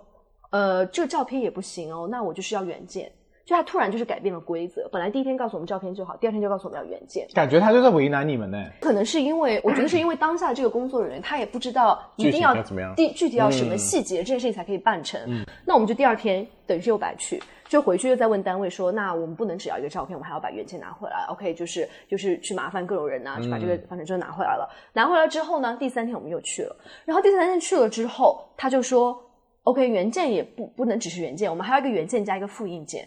[0.50, 3.10] 呃，这个照片也不行哦，那我就是要原件。
[3.44, 7.24] 就他突然就是改变了规则，本来第一天告诉我们照片就好，第二天就告诉我们要原件。
[7.32, 8.60] 感觉他就在为难你们呢。
[8.80, 15.20] 可能是因为，我觉得是因为当下这个工作人员他也不知道一定要要怎么样第具体要什么嗯细节，这件事情才可以办成。
[15.64, 21.26] 那我们就第二天等于是又白去，就回去又再问单位说，那我们不能只要一个照片，我们还要把原件拿回来。
[21.28, 24.68] OK，就是就是去麻烦各种人啊，去把这个房产证拿回来了。
[24.92, 29.20] 拿回来之后呢，第三天我们又去了，然后第三天去了之后，他就说
[29.64, 33.06] ，OK，原件也不不能只是原件，我们还要一个原件加一个复印件。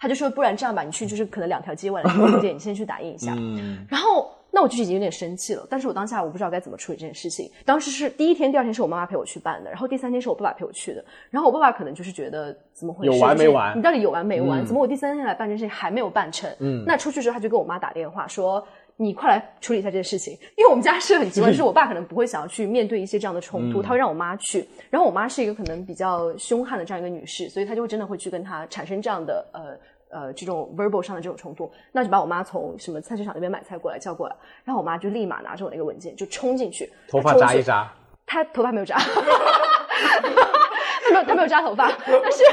[0.00, 3.34] 他就说，不然这样吧，你去就是可能两条街外的复印件，你先去打印一下。
[3.36, 7.50] 嗯，然后那我就已经有点生气了，但是我当下我不知道该怎么处理这件事情。
[7.64, 11.04] 当时是第一天、第二天是我妈妈陪我去办的，然后第三天是我爸爸陪我去的。
[11.30, 13.12] 然后我爸爸可能就是觉得怎么回事？
[13.12, 14.62] 有完没完你到底有完没完？
[14.62, 16.50] 嗯怎么我第三天来办这件事情还没有办成？
[16.58, 18.66] 嗯那出去之后他就跟我妈打电话说。
[19.02, 24.62] 你快来处理一下这件事情，因为我们家是很奇怪， 就是我爸可能不会想要去面对一些这样的冲突，嗯他会让我妈去。
[24.90, 29.74] 然后我妈是一个可能比较凶悍的这样一个女士，所以她就会真的会去跟他产生这样的呃
[30.10, 37.92] 呃这种 verbal 上的这种冲突，那就把我妈从什么菜市场那边买菜过来叫过来，然后我妈就立马拿着我那个文件就冲进去，头发扎一扎，
[38.26, 42.44] 她头发没有扎，她没有她没有扎头发，但是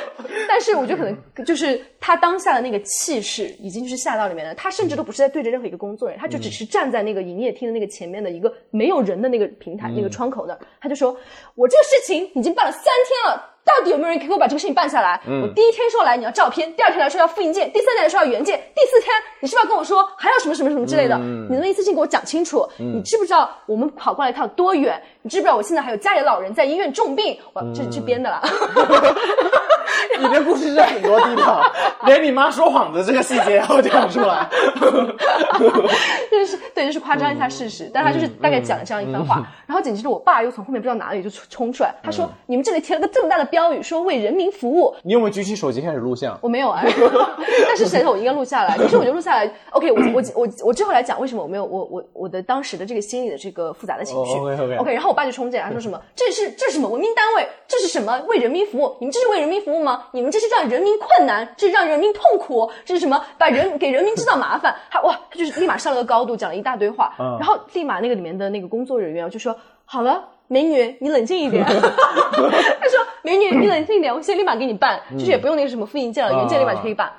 [0.48, 11.16] 但是我觉得可能就是她当下的那个气势已经就是吓到里面了，她甚至都不是在对着任何一个工作人员，她就只是站在那个营业厅的那个前面的一个没有人的那个平台、那个窗口那儿，她就说
[11.56, 15.20] ：“我这个事情已经办了三天了。”到底有没有人给我把这个事情办下来？
[15.26, 21.18] 我第一天说来你要照片，第二天来说要复印件，第三天来说要原件，第四天你是不是要跟我说还要什么什么什么之类的？
[21.50, 22.66] 你能一次性给我讲清楚？
[22.78, 25.00] 你知不知道我们跑过来一趟多远？
[25.28, 27.38] 你知不知道我现在还有家里老人在医院重病？
[27.52, 28.42] 我这这编的啦。
[30.20, 31.62] 你的故事是很多地方，
[32.06, 34.48] 连你妈说谎的这个细节都讲出来。
[36.32, 46.38] 就是对，就是夸张一下事实，但他就是大概讲了这样一番话，然后紧接着我爸又从后面不知道哪里就冲冲出来，他说：“你们这里贴了个这么大的标语，说为人民服务。”你有没有举起手机开始录像？
[46.42, 46.82] 我没有啊，
[47.68, 49.52] 但是谁我应该录下来，于是我就录下来。
[49.72, 54.38] OK，我我我我之后来讲为什么我没有我我我的当时的这个心理的这个复杂的情绪。
[54.78, 56.00] OK，然后我爸就冲进来，他说什么？
[56.16, 57.48] 这是这是什么文明单位？
[57.68, 58.96] 这是什么为人民服务？
[59.00, 60.06] 你们这是为人民服务吗？
[60.12, 63.20] 你们这是让人民困难，这是让人民痛苦，这是什么？
[63.40, 64.76] 把人给人民制造麻烦？
[64.92, 71.62] 他哇，他就是立马上了个高度，讲了一大堆话，嗯然后立马那个里面的那个工作人员就说：“好了。”美女，你冷静一点。
[71.68, 77.12] 他说：“美女，你冷静一点，我现在立马给你办，就是也不用那个什么复印件了，原件立马就可以办。”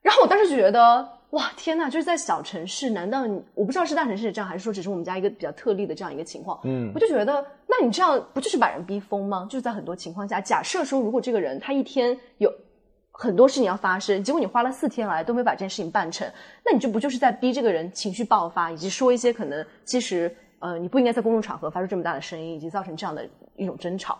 [0.00, 6.60] 然后我当时就觉得，哇，天呐，就是在小城市，难道你我不知道是大城市这样，还是说只是我们家一个比较特例的这样一个情况？
[6.62, 9.44] 嗯我就觉得，那你这样不就是把人逼疯吗？
[9.50, 12.48] 就是在很多情况下，假设说，如果这个人他一天有
[13.10, 16.24] 很多事情要发生，结果你花了四天来都没把这件事情办成，
[16.64, 24.16] 那你这不就是在逼这个人情绪爆发，以及说一些可能其实呃你不应该在公众场合发出这么大的声音，以及造成这样的一种争吵。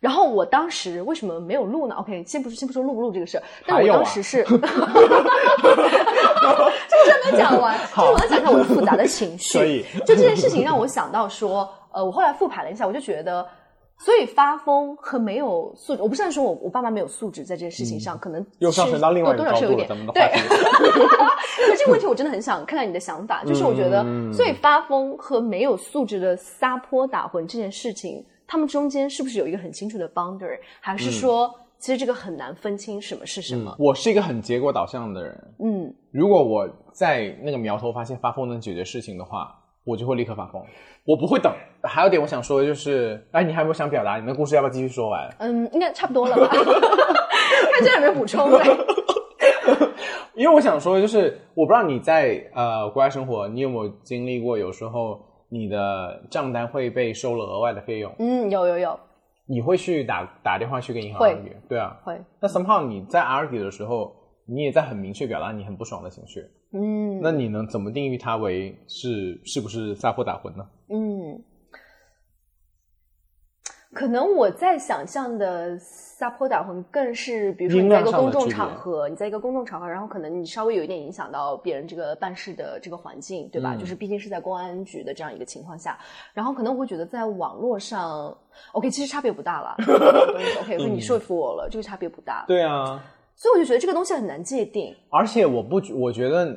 [0.00, 4.58] 然后我当时为什么没有录呢？OK，先不先不说录不录这个事儿，但我当时是， 这个
[7.04, 9.84] 事还没讲完， 就是我要讲一下我的复杂的情绪。
[10.06, 13.46] 就这件事情让我想到说，呃，我后来复盘了一下，我就觉得。
[13.98, 20.22] 所以发疯和没有素质，我不是在说我我爸妈没有素质在这件事情上，可能嗯又上升到另外一个多多少是有一点对。
[21.66, 33.74] 可 这个问题我真的很想看看你的想法，就是我觉得，嗯所以发疯和没有素质的撒泼打混这件事情，他们中间是不是有一个很清楚的 boundary，还是说、其实这个很难分清什么是什么？
[33.78, 39.54] 我是一个很结果导向的人，嗯如果我在那个苗头发现发疯能解决事情的话，
[39.84, 40.62] 我就会立刻发疯，
[41.04, 41.52] 我不会等。
[41.82, 44.18] 还有点我想说的就是，哎，你还有没有想表达？
[44.18, 45.28] 你的故事要不要继续说完？
[45.38, 46.48] 嗯，应该差不多了吧？
[46.50, 48.64] 看这有没有补充嘞？
[50.34, 55.18] 因为我想说的就是，我不知道你在呃国外生活，你有没有经历过，有时候
[55.56, 59.00] 你的账单会被收了额外的费用，嗯，有有有，
[59.46, 62.00] 你会去打打电话去跟银行 argue，对啊。
[62.04, 64.14] 会，那 somehow 你在 argue 的时候，
[64.46, 67.20] 你也在很明确表达你很不爽的情绪，嗯。
[67.20, 70.68] 那你能怎么定义它为是是不是撒泼打混呢？
[70.88, 71.42] 嗯，
[73.96, 83.74] 可能我在想象的撒泼打混更是，比如说你在一个公众场合，你在一个公众场合，然后可能你稍微有一点影响到别人这个办事的这个环境，对吧？
[83.74, 85.98] 嗯就是毕竟是在公安局的这样一个情况下，
[86.34, 88.36] 然后可能我会觉得在网络上
[88.72, 89.74] ，OK，其实差别不大了。
[90.60, 93.02] OK，你说服我了，这个差别不大，对啊，
[93.34, 94.94] 所以我就觉得这个东西很难界定。
[95.08, 96.54] 而且我不觉，我觉得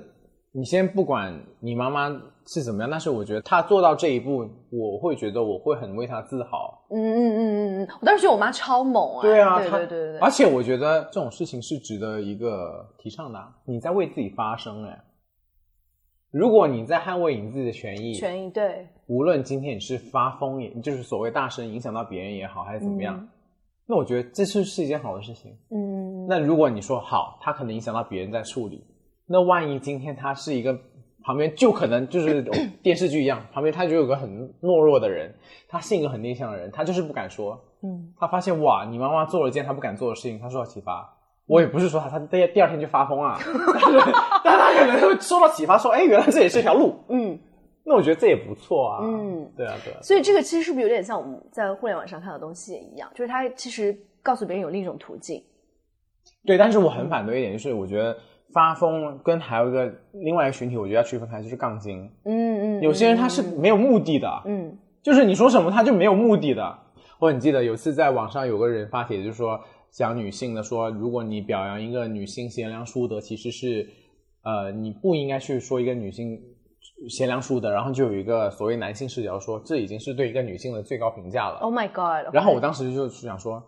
[0.52, 2.10] 你先不管你妈妈
[2.52, 6.84] 是怎么样，但是我觉得他做到这一步，我会觉得我会很为他自豪。
[6.90, 15.00] 嗯嗯嗯嗯嗯，我当时觉得我妈超猛啊、对啊，对对对对对，而且我觉得这种事情是值得一个提倡的啊，你在为自己发声哎。
[16.32, 23.30] 如果你在捍卫你自己的权益，权益对，无论今天你是发疯也，就是所谓大声影响到别人也好，还是怎么样，嗯
[23.86, 25.52] 那我觉得这是是一件好的事情。
[25.72, 28.84] 嗯，那如果你说好，他可能影响到别人在处理，
[29.26, 30.80] 那万一今天他是一个
[31.24, 32.42] 旁边就可能就是
[32.82, 34.30] 电视剧一样，旁边他就有个很
[34.62, 35.34] 懦弱的人，
[35.68, 37.60] 他性格很内向的人，他就是不敢说。
[37.82, 41.16] 嗯，他发现哇，你妈妈做了一件他不敢做的事情，他受到启发。
[41.46, 43.40] 我也不是说他他第第二天就发疯啊，
[44.44, 46.96] 但他可能会受到启发，说哎，原来这也是条路。
[47.10, 47.40] 嗯，
[47.84, 49.00] 那我觉得这也不错啊。
[49.02, 50.00] 嗯，对啊，对啊。
[50.02, 55.44] 所以这个其实是不是有点像我们在互联网上看到的东西也一样，就是他其实告诉别人有另一种途径。
[56.46, 58.16] 对，但是我很反对一点，就是我觉得
[58.54, 62.10] 发疯跟还有一个另外一个群体，我觉得要区分开，就是杠精。
[62.26, 66.80] 嗯嗯，有些人他是没有目的的，嗯就是你说什么他就没有目的的。
[67.20, 69.60] 我很记得有一次在网上有个人发帖，就是说
[69.92, 73.88] 讲女性的，说如果你表扬一个女性贤良淑德，其实是
[74.44, 76.40] 呃你不应该去说一个女性
[77.10, 81.60] 贤良淑德，然后就有一个所谓男性视角说这已经是对一个女性的最高评价了。
[81.60, 82.34] ，Oh my God！
[82.34, 83.62] 然后我当时就是想说，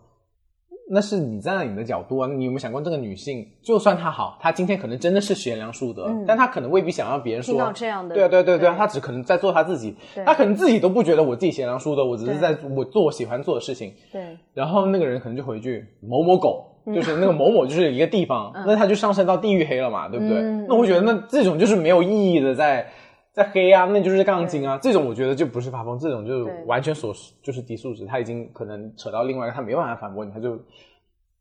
[0.94, 13.94] 那是你站在你的角度啊，你有没有想过这个女性，就算她好，她今天可能真的是贤良淑德，但她可能未必想让别人说嗯听到这样的对啊，对啊对啊对啊，对她只可能在做她自己，她可能自己都不觉得我自己贤良淑德，我只是在我做我喜欢做的事情。
[14.12, 16.68] 对，然后那个人可能就回一句某某狗。
[16.84, 20.38] 嗯就是那个某某，就是一个地方，那他就上升到地狱黑了嘛，对不对？
[20.38, 22.84] 嗯那我觉得那这种就是没有意义的在
[23.32, 30.58] 在黑啊，那就是杠精啊，这种我觉得就不是发疯，这种就是完全所就是低素质，他已经可能扯到另外一个，他没办法反驳你，他就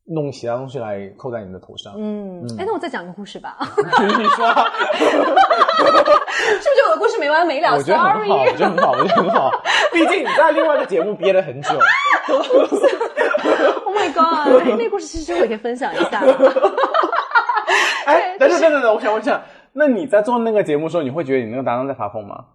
[0.06, 1.94] 弄其他东西来扣在你的头上。
[1.98, 5.14] 嗯，哎，那我再讲个故事吧，你说，是
[6.70, 7.76] 不是我的故事没完没了？
[7.78, 9.52] 我觉得很好，我觉得很好，我觉得很好。
[9.92, 11.70] 毕竟你在另外一个节目憋了很久
[13.86, 14.62] ，Oh my God！
[14.64, 16.24] 哎，那故事其实我也可以分享一下。
[18.06, 22.46] 哎，等等等等等，我想问一下，那你在做那个节目的时候，你会觉得你那个搭档在发疯吗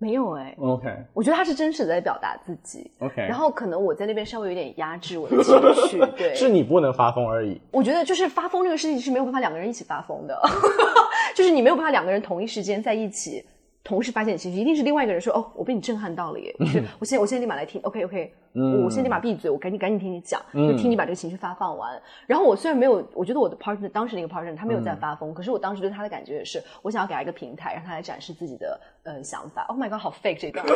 [0.00, 2.88] 没有哎，？OK 我觉得他是真实的在表达自己。
[3.00, 7.60] OK，然后可能我在那边稍微有点压制我的情绪， 对，是你不能发疯而已。
[7.72, 10.40] 我觉得就是发疯这个事情是没有办法两个人一起发疯的，
[11.34, 13.44] 就是你没有办法两个人同一时间在一起。
[13.88, 21.98] 同时发现情绪，一定是另外一个人说：“哦，我被你震撼到了耶！” 就是我现在我现在立马来听，OK OK，、嗯我现在立马闭嘴，我赶紧赶紧听你讲，就听你把这个情绪发放完。
[22.26, 29.64] 然后我虽然没有，我觉得我的 partner 当时那个 partner 他没有在发疯，可是我当时对他的感觉也是，我想要给他一个平台，让他来展示自己的呃想法。
[29.68, 30.62] Oh my god，好 fake 这段，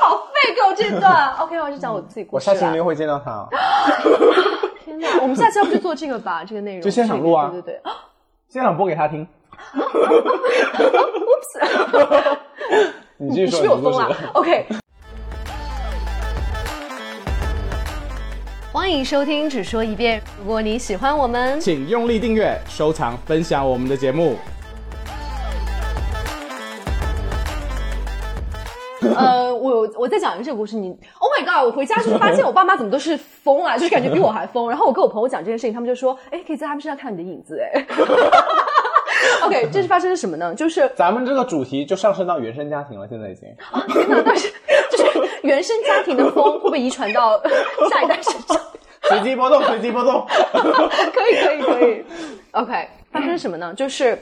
[0.00, 1.32] 好 fake 哦这段。
[1.36, 2.54] OK，我就讲我自己故我事我。
[2.56, 3.48] 下期一定会见到他哦。
[4.84, 6.42] 天哪，我们下次要不就做这个吧？
[6.44, 7.92] 这个内容就现场录啊对对对。
[8.48, 9.26] 现场播给他听。
[13.18, 14.16] 你继续你是说 不是有疯了。
[14.34, 14.66] ？OK。
[18.72, 20.22] 欢迎收听，只说一遍。
[20.38, 24.36] 如果你喜欢我们，请用力订阅、收藏、分享我们的节目。
[29.16, 30.76] 呃，我我再讲一个这个故事。
[30.76, 31.64] 你，Oh my god！
[31.64, 34.68] 我回家就是发现我爸妈怎么都是疯了，就是感觉比我还疯。
[34.68, 37.86] 然后我跟我朋友讲这件事情，他们就说：“哎，可以在他们身上看到你的影子。”哎
[39.44, 40.54] OK，这是发生了什么呢？
[40.54, 43.48] 就是咱们这个主题就上升到原生家庭了，现在已经。
[43.70, 44.22] 啊，天哪！
[44.24, 44.52] 但是
[44.90, 47.40] 就是原生家庭的风会不会遗传到
[47.90, 48.60] 下一代身上？
[49.02, 50.26] 随机波动，随机波动。
[50.52, 52.04] 可以，可以，可以。
[52.52, 53.72] OK，发生什么呢？
[53.74, 54.18] 就是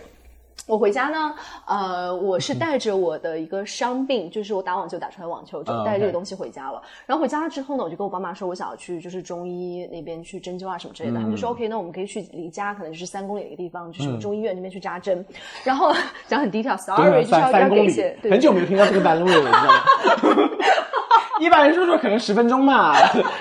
[0.67, 1.35] 我回家呢，
[1.67, 6.81] 呃，我是带着我的一个伤病，就是我打网球打出来网球肘，嗯带这个东西回家了。
[7.05, 11.17] 然后回家了之后呢，我就跟我爸妈说，我想要去就是中医那边去针灸啊什么之类的。
[11.17, 15.23] 他们就说 OK，那我们可以去离家可能就是三公里的一个地方，就是中医院那边去扎针。
[15.65, 15.93] 然后
[16.27, 20.51] 讲很低调，sorry，就是要要三三公里给一些，对很久没有听到这个单位了，你知道吗？
[21.41, 22.95] 一般人说说可能十分钟嘛，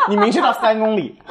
[0.09, 1.17] 你明确到三公里。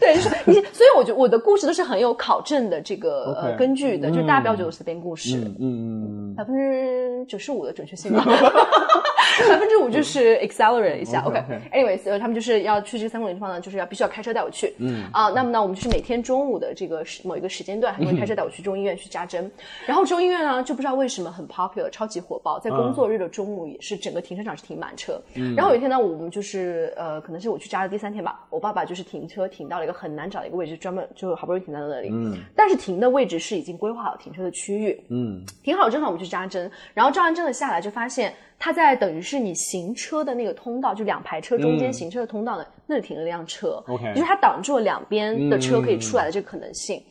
[0.00, 5.36] 对，就所以我觉得我的故事都是很有考证的这个呃根据的，就是大家不要觉得我随便故事。
[5.38, 8.24] 嗯嗯百分之九十五的准确性吧，
[9.48, 11.22] 百分之五就是 accelerate 一下。
[11.26, 14.72] OK，anyways，、呃他们就是要去这三公里地方呢，就是要必须要开车带我去。
[14.78, 19.50] 嗯啊，那么呢，我们就是每天中午的这个时某一个时间段，他们会开车带我去中医院去扎针。
[19.86, 25.20] 然后中医院呢，就不知道为什么很 popular，超级火爆，在工作日的中午也是整个停车场是停满车。
[25.56, 32.08] 然后有一天呢，我们就是呃，可能是我去扎的第三天吧，我爸爸就是停车停到了一个很难找的一个位置，专门就好不容易停在那里。
[32.12, 34.98] 嗯，但是停的位置是已经规划好停车的区域。
[35.08, 47.02] 嗯停好之后，我们去扎针，然后扎完针了下来，就发现它在等于是你行车的那个通道，就两排车中间嗯行车的通道呢，那里停了一辆车 OK 就是它挡住了两边的车可以出来的这个可能性。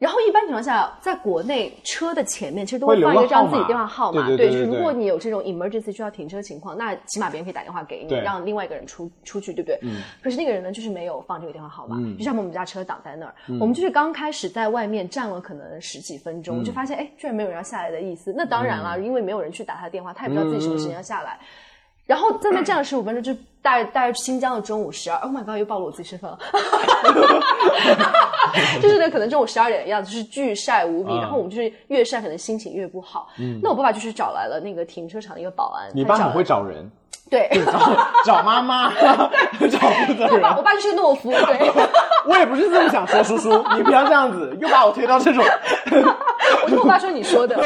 [0.00, 9.78] 然后一般情况下，在国内车的前面其实都会放一个这样自己电话号码，对对对就是对如果你有这种 emergency 需要停车情况，那起码别人可以打电话给你，让另外一个人出出去，对不对？
[9.82, 10.00] 嗯。
[10.22, 12.16] 可是那个人呢，就是没有放这个电话号码，嗯。
[12.16, 18.32] 就像我们家车挡在那儿，我们就是刚开始在外面站了可能十几分钟，就发现哎，居然没有人要下来的意思。
[18.34, 21.38] 那当然了，因为没有人去打他的电话，他也不知道自己什么时间要下来。
[22.10, 23.32] 然后在那站了十五分钟，就
[23.62, 26.36] 大概大概新疆的中午十二，Oh my god，又暴露我自己身份了，
[28.82, 33.28] 就是呢，可能中午十二点的样子，就是巨晒无比，嗯然后我们就是越晒可能心情越不好。
[33.38, 36.90] 嗯那我爸爸就是找来了那个停车场的一个保安，你爸很会他找人，
[37.30, 37.48] 对。
[37.64, 37.78] 找
[38.24, 38.90] 找妈妈，
[39.70, 40.56] 找负责人我爸，。
[40.56, 41.70] 我爸就是个懦夫，对，
[42.26, 45.44] 我也不是这么想说，叔叔，你不要这样子，又把我推到这种。
[46.64, 47.56] 我听我爸说你说的，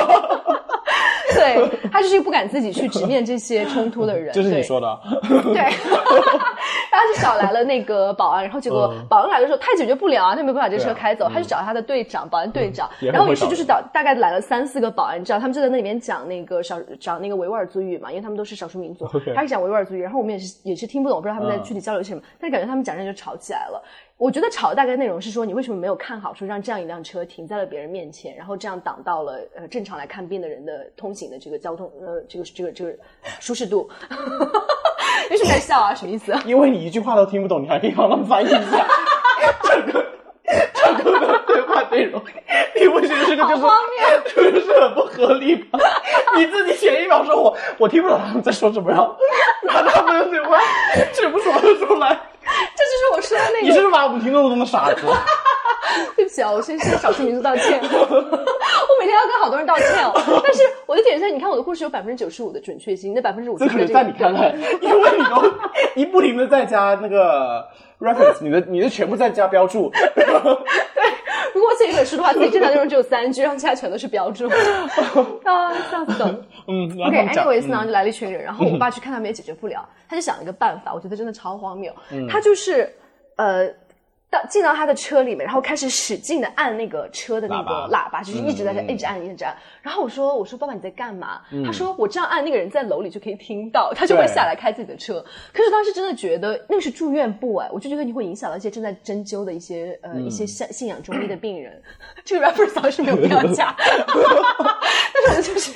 [1.35, 4.63] 对他就是不敢自己去直面这些冲突的人，就是你对。
[4.63, 5.01] 说的，
[5.53, 5.63] 对，
[6.91, 9.07] 然后就找来了那个保安，然后结果嗯。
[9.09, 21.63] 保安来的时候他解决不了啊，他没办法把这车开走，他就找他的队长，保安队长，然后于是就是找大概来了三四个保安，你知道他们就在那里面讲那个少讲那个维吾尔族语嘛，因为他们都是少数民族他是讲维吾尔族语，然后我们也是也是听不懂，不知道他们在嗯。
[21.65, 23.83] 具体交流些什么，但是感觉他们讲着就吵起来了。
[24.17, 32.95] 我觉得吵的大概内容是说，你为什么没有看好，说让这样一辆车停在了别人面前，然后这样挡到了呃正常来看病的人的通行的这个交通呃这个这个这个
[33.41, 33.91] 舒适度。
[35.31, 35.95] 为什么在笑啊？
[35.95, 36.33] 什么意思？
[36.47, 38.87] 因为你一句话都听不懂，你还可以帮他们翻译一下
[39.63, 40.07] 整个
[40.75, 42.23] 整个的对话内容，
[42.79, 45.79] 你不觉得这个就是好荒谬 这个是很不合理吗？
[46.37, 49.17] 你自己前一秒说我我听不懂他们在说什么，然后
[49.67, 50.59] 把他们的对话
[51.13, 52.21] 全部说了出来，
[52.77, 53.75] 这就是我说的那你个。
[53.75, 55.03] 是不是把我们听众都当傻子？
[56.17, 57.79] 对不起啊，我先向少数民族道歉。
[57.83, 60.13] 我每天要跟好多人道歉哦。
[60.43, 65.53] 但是我的点是，你看我的故事有百分之九十五的准确性，那百分之五这可能在你看来，因为你都
[65.95, 67.65] 一不停的在加那个
[68.01, 69.93] reference，你的你的全部在加标注，
[71.55, 74.49] 如果我写一本书的话，自己正常内容只有三句，然后其他全都是标注。
[75.45, 76.45] 啊，笑死了。
[76.69, 81.95] 嗯，然后他们讲 OK，anyways 呢，就来了一群人，然后我 爸去看他们也解决不了，他就想了一个办法，我觉得真的超荒谬。
[82.11, 82.93] 嗯他就是
[83.37, 83.69] 呃。
[84.31, 89.57] 到进到他的车里面，然后开始使劲的按那个车的那个喇叭喇叭，就是一直在嗯一直按一直按。
[89.85, 91.43] 然后我说我说爸爸你在干嘛？
[91.65, 95.23] 他说我这样按那个人在楼里就可以听到，他就会下来开自己的车。
[95.53, 101.81] 可是当时真的觉得那个是住院部哎，我就觉得你会影响到一些正在针灸的一些呃、一些信信仰中医的病人。
[102.25, 103.77] 这个 reference 好像是没有必要加，
[105.29, 105.73] 但是 我就是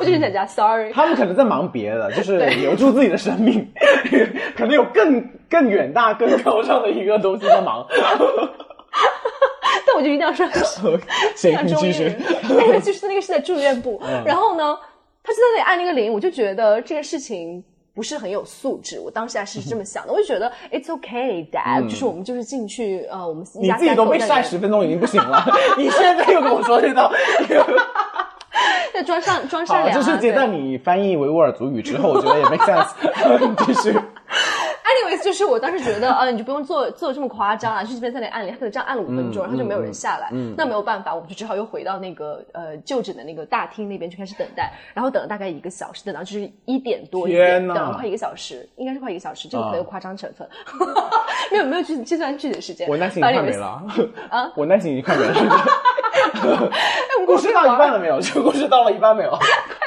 [0.00, 0.92] 我就是想加 sorry。
[0.92, 3.72] 他们可能在忙别的，就是留住自己的生命，
[4.56, 7.86] 可能有更更远大、更高尚的一个东西在忙。
[9.86, 11.00] 但我就一定要说 是
[11.34, 12.16] 信仰行，你继续
[12.48, 14.76] 那个就是那个是在住院部，然后呢，
[15.22, 17.62] 他就在那里按那个铃，我就觉得这个事情。
[17.96, 25.46] 不是很有素质，我当时还是这么想的，我就觉得 it's okay, dad，、就是我们就是进去，呃，我们你自己都被晒十分钟已经不行了，
[25.78, 27.12] 你现在又跟我说这道，
[28.92, 30.02] 在装上装善好，良、啊。
[30.02, 32.88] 这是接到你翻译维吾尔族语之后，我觉得也 make sense。
[33.64, 33.96] 继续，
[34.84, 40.28] Anyways，就是我当时觉得，啊， 你就不用做做这么夸张啊，去这边在那按铃，他可能这样按了五分钟，然后就没有人下来。
[40.56, 50.46] 那没有办法，我们就只好又回到那个呃就诊的那个大厅那边去开始等待，然后等了大概一个小时，等到就是一点多一点，天哪等了快一个小时，应该是快一个小时，这个可能有啊夸张成分，
[51.50, 52.86] 没有没有去计算具体时间。
[52.88, 53.82] 我耐心快没了
[54.28, 55.34] 啊， 我耐心已经快没了。
[56.14, 58.20] 哎， 故事到一半了，没有？
[58.22, 59.38] 这个故事到了一半没有？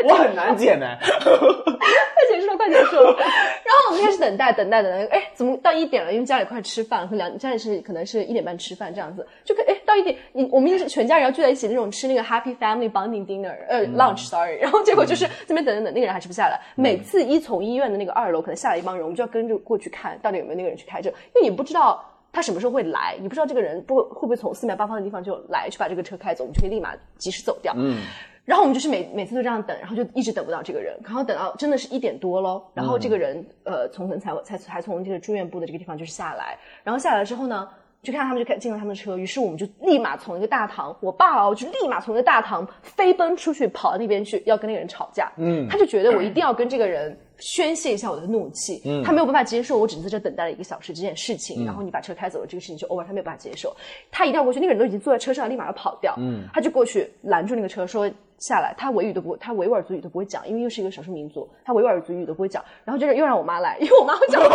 [0.06, 0.88] 我很难剪呢。
[1.00, 3.16] 快结束了，快结束了。
[3.18, 5.06] 然后我们开始等待，等待，等待。
[5.16, 6.12] 哎，怎么到一点了？
[6.12, 14.58] 因为家里快吃饭，和两家里是可能是一点半吃饭这样子，就可哎到一点，你我们一直全家人要聚在一起那种吃那个 Happy Family Bonding Dinner，呃、lunch，sorry。
[14.60, 16.60] 然后结果就是这边等等等，那个人还吃不下来。
[16.76, 22.04] 每次一从医院的那个二楼可能下来一帮人，我们就要跟着过去看到底有没有那个人去开车，因为你不知道。
[22.38, 23.18] 他什么时候会来？
[23.20, 27.74] 你不知道这个人不会会不会从四面八方的地方就来，去把这个车开走，我们就可以立马及时走掉。
[27.76, 27.98] 嗯，
[28.46, 37.68] 然后我们就是每每次都这样等，然后就一直等不到这个人，然后等到真的是一点多喽，然后这个人、呃从可能才才才从这个住院部的这个地方就是下来，然后下来了之后呢，
[38.04, 47.18] 就看到他们就开进了他们的车，于是我们就立马从一个大堂，我爸哦就立马从一个大堂飞奔出去跑到那边去要跟那个人吵架，嗯，他就觉得我一定要跟这个人。
[47.40, 53.76] 宣泄一下我的怒气，嗯，他没有办法接受我只是在这等待了一个小时这件事情，然后你把车开走了，这个事情就 over，他没有办法接受，
[54.12, 58.10] 他一定要过去，那个人都已经坐在车上，立马要跑掉，嗯，他就过去拦住那个车说
[58.40, 64.52] 下来，他维语都不会，他维吾尔族语都不会讲，因为又是一个少数民族，他维吾尔族语都不会讲，然后就是又让我妈来，因为我妈会讲维语，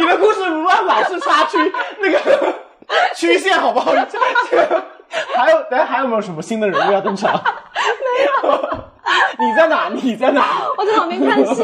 [0.00, 1.58] 你的故事不要老是插曲
[2.00, 2.54] 那个
[3.14, 3.92] 曲线，好不好？
[5.34, 7.32] 还有，等下还有没有什么新的人物要登场？
[8.42, 8.91] 没有。
[9.38, 9.88] 你在哪？
[9.92, 10.62] 你在哪？
[10.78, 11.62] 我在旁边看戏，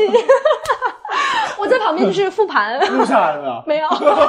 [1.59, 3.89] 我在旁边就是复盘，录下来了没有？
[4.01, 4.29] 没有。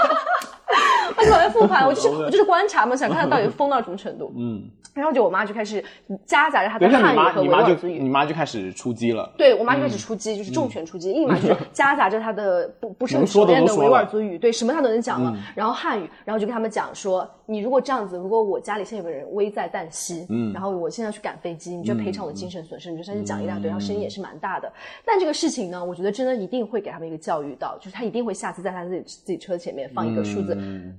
[1.18, 4.32] 我在旁边复盘，我就是我就是观察嘛，想看他到底疯到什么程度。
[4.38, 4.62] 嗯，
[4.94, 5.84] 然后就我妈就开始
[6.26, 8.08] 夹杂着她的汉语和维吾你妈就尔族语你。
[8.10, 9.30] 妈就开始出击了。
[9.36, 24.72] 对我妈就开始出击，就是重拳出击，立马就是夹杂着她的不不是很熟练的维吾尔族语，对什么她都能讲了，然后汉语，然后就跟他们讲说，你如果这样子，如果我家里现在有个人危在旦夕，嗯，然后我现在去赶飞机，你就赔偿我精神损失，你就开始讲一大堆，然后声音也是蛮大的。
[25.04, 30.56] 但这个事情呢，我觉得真的一定会给他们一个教育到，就是他一定会下次在他自己自己车前面放一个数字，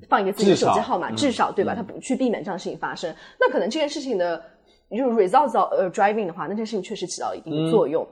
[0.09, 1.73] 放一个自己的手机号码，至少对吧？
[1.77, 4.43] 他不去避免这样的事情发生，那可能这件事情的
[4.91, 8.05] 就是 results of 呃 driving 的话，那件事情确实起到一定的作用。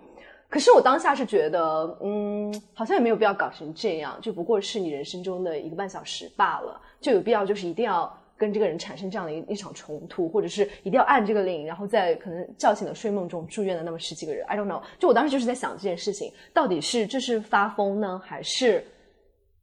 [0.49, 14.83] 可是我当下是觉得，嗯，好像也没有必要搞成这样，就不过是你人生中的一个半小时罢了，就有必要就是一定要跟这个人产生这样的一一场冲突，或者是一定要按这个铃，然后在可能叫醒了睡梦中住院的那么十几个人，I don't know。
[14.99, 18.83] 就我当时就是在想这件事情，到底是这是发疯呢，还是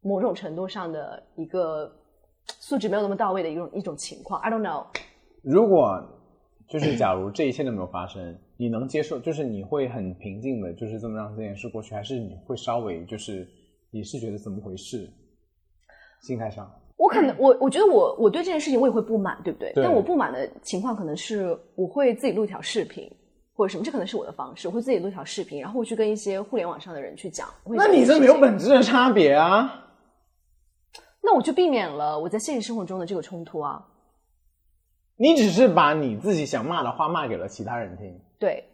[0.01, 1.91] 某种程度上的一个
[2.45, 4.85] 素质没有那么到位的一种一种情况？I don't know。
[5.41, 5.87] 如果
[6.67, 8.37] 就是假如这一切都没有发生。
[8.57, 13.45] 你能接受，就是你会很平静的，就是这么让这件事过去，还是你会稍微就是
[13.91, 15.11] 你是觉得怎么回事？
[16.21, 16.65] 心态上，
[16.97, 19.71] 我可能我我觉得我我对这件事情我也会不满，对不对？
[19.75, 23.11] 但我不满的情况可能是我会自己录一条视频
[23.53, 27.47] 或者什么，这可能是我的方式，我会自己录一条视频，然后我去跟一些互联网上的人去讲。
[27.65, 29.81] 那你这没有本质的差别啊？
[31.21, 33.87] 那我就避免了我在现实生活中的这个冲突啊。
[35.17, 38.21] 你只是把你自己想骂的话骂给了其他人听。
[38.37, 38.65] 对，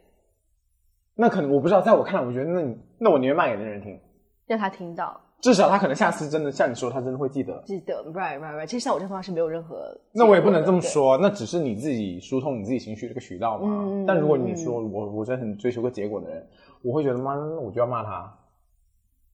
[1.16, 4.00] 那可能我不知道，在我看来，我觉得那你那我宁愿骂给那人听，
[4.48, 7.62] 让他听到，至少他可能下次真的像你说，他真的会记得。
[7.66, 8.66] 记得，right right right。
[8.66, 13.68] 其实像我这方是没有任何，那我也不能这么说，那只是你自己疏通你自己情绪的一个渠道嘛。
[13.68, 16.48] 嗯但如果你说我我真的很追求个结果的人，
[16.84, 18.32] 我会觉得妈，那我就要骂他。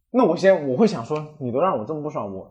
[0.10, 2.50] 那我先我会想说，你都让我这么不爽，我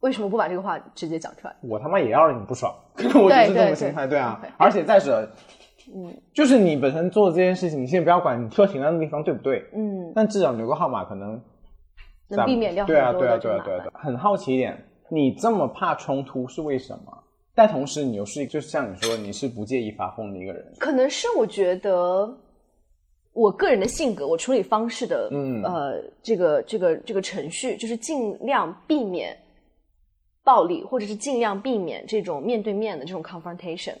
[0.00, 1.54] 为什么不把这个话直接讲出来？
[1.62, 4.40] 我他妈也要让你不爽， 我就是这种心态，对啊。
[4.58, 5.28] 而且再者。
[5.94, 11.40] 嗯，就是你本身做这件事情，你先不要管你车停在那个地方对不对，嗯，但至少留个号码，可能
[12.28, 13.84] 能避免掉对啊，对啊，对啊，对啊。
[13.94, 14.76] 很好奇一点，
[15.08, 17.22] 你这么怕冲突是为什么？
[17.54, 20.72] 但同时你又是，就像你说，你是不介意发疯的一个人。
[20.78, 22.28] 可能是我觉得
[23.32, 29.34] 我个人的性格，我处理方式的，嗯，呃，这个这个这个程序，就是尽量避免
[30.44, 33.94] 暴力，或者是尽量避免这种面对面的这种 confrontation。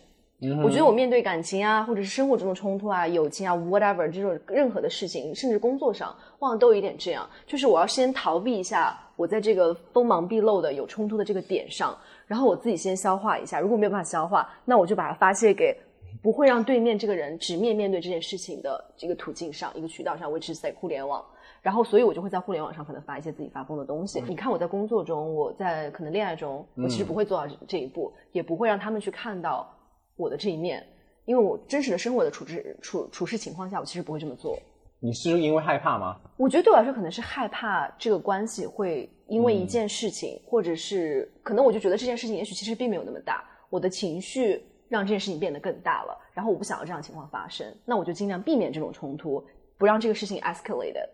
[0.62, 13.58] 我觉得我面对感情啊，或者是生活中的冲突啊、友情啊，whatever 这种任何的事情，甚至工作上，往往都有一点这样，就是我要先逃避一下我在这个锋芒毕露的有冲突的这个点上，然后我自己先消化一下。
[13.58, 15.74] 如果没有办法消化，那我就把它发泄给
[16.22, 21.24] 不会让对面这个人直面面对这件事情的这个途径上、一个渠道上，维持在互联网。
[21.62, 24.22] 然后，所以我就会在互联网上可能发一些自己发疯的东西。
[24.28, 29.72] 你看我在工作中，我在可能恋爱中，我其实不会做到这一步，也不会让他们去看到。
[30.16, 30.86] 我的这一面，
[31.24, 34.58] 因为我真实的生活的处置处处事情况下，我其实不会这么做。
[34.98, 36.18] 你是因为害怕吗？
[36.38, 49.44] 我觉得对我来说，可能是害怕这个关系会因为一件事情，或者是可能我就觉得这件事情也许其实并没有那么大，我的情绪让这件事情变得更大了，然后我不想要这样情况发生，那我就尽量避免这种冲突，
[49.76, 51.06] 不让这个事情 escalate，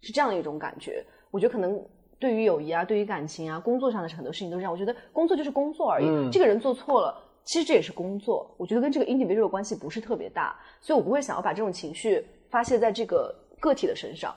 [0.00, 1.04] 是这样的一种感觉。
[1.32, 1.84] 我觉得可能
[2.20, 4.70] 对于友谊啊，对于感情啊，工作上的很多事情都是这样。
[4.72, 7.20] 我觉得工作就是工作而已，这个人做错了。
[7.44, 14.34] 其实这也是工作，我觉得跟这个 individual 关系不是特别大，所以我不会想要把这种情绪发泄在这个个体的身上。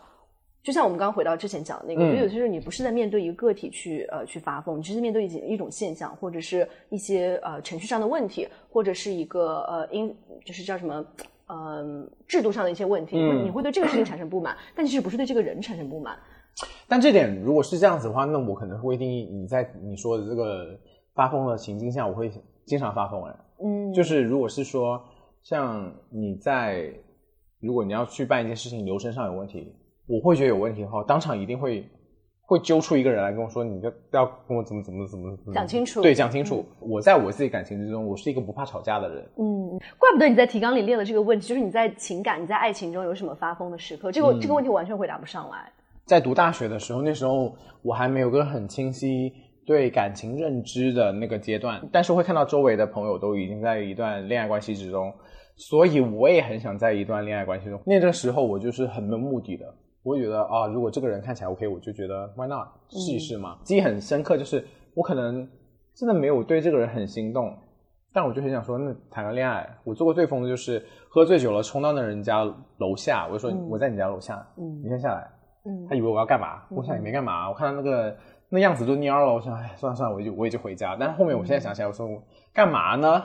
[0.61, 11.05] 就像我们刚刚回到之前讲的那个，我觉得有些时候你不是在面对一个个体去呃去发疯，你是面对一一种现象，或者是一些呃程序上的问题，或者是一个呃因就是叫什么
[11.47, 16.17] 嗯制度上的一些问题，你会对这个事情产生不满，但其实不是对这个人产生不满。
[16.89, 20.77] 但这点如果是这样子的话，那我可能会定义你在你说的这个
[21.13, 22.29] 发疯的情境下，我会。
[22.67, 25.01] 经常发疯哎，嗯，就是如果是说
[25.41, 26.91] 像你在，
[27.61, 29.73] 如果你要去办一件事情，流程上有问题，
[30.05, 31.89] 我会觉得有问题的话，当场一定会
[32.41, 36.65] 会揪出一个人来跟我说，你就要跟我怎么怎么怎么讲清楚，对，讲清楚。
[36.79, 44.11] 我在我自己感情之中，我是一个不怕吵架的人，嗯，怪不得你在提纲里列了这个问题，就是你在情感、你在爱情中有什么发疯的时刻？
[44.11, 45.71] 这个这个问题我完全回答不上来。
[46.05, 49.33] 在读大学的时候，那时候我还没有个很清晰。
[49.67, 55.13] 对感情认知的那个阶段，但是会看到周围的朋友都已经在一段恋爱关系之中，
[55.57, 57.77] 所以我也很想在一段恋爱关系中。
[57.85, 59.65] 那个时候我就是很没有目的的，
[60.03, 63.57] 我会觉得啊，如果这个人看起来 OK，我就觉得 Why not 试一试嘛。
[63.63, 64.65] 记忆很深刻，就是
[64.95, 65.45] 我可能
[65.93, 67.53] 真的没有对这个人很心动，
[68.13, 69.69] 但我就很想说，那谈个恋爱。
[69.83, 72.41] 我做过最疯的就是喝醉酒了冲到那人家
[72.77, 74.47] 楼下，我就说我在你家楼下，
[74.81, 75.29] 你先下来。
[75.89, 76.63] 他以为我要干嘛？
[76.71, 78.15] 我想也没干嘛，我看到那个。
[78.49, 80.95] 那样子就蔫了，我想，哎，算了算了，我就我也就回家。
[80.99, 82.07] 但是后面我现在想起来，我说
[82.53, 83.23] 干嘛呢？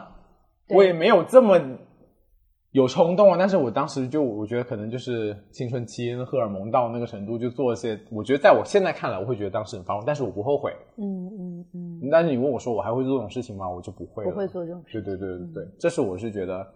[0.68, 1.60] 我也没有这么
[2.70, 3.36] 有冲动啊。
[3.38, 7.98] 但是我当时就我觉得可能就是青春期荷尔蒙到那个程度，就做一些。
[8.10, 10.72] 我觉得在我现在看来，我会觉得当时很发疯，但是我不后悔。
[10.96, 12.08] 嗯嗯嗯。
[12.10, 13.68] 但是你问我说我还会做这种事情吗？
[13.68, 14.30] 我就不会了。
[14.30, 15.00] 不会做这种事。
[15.02, 16.66] 对对对对对，这是我是觉得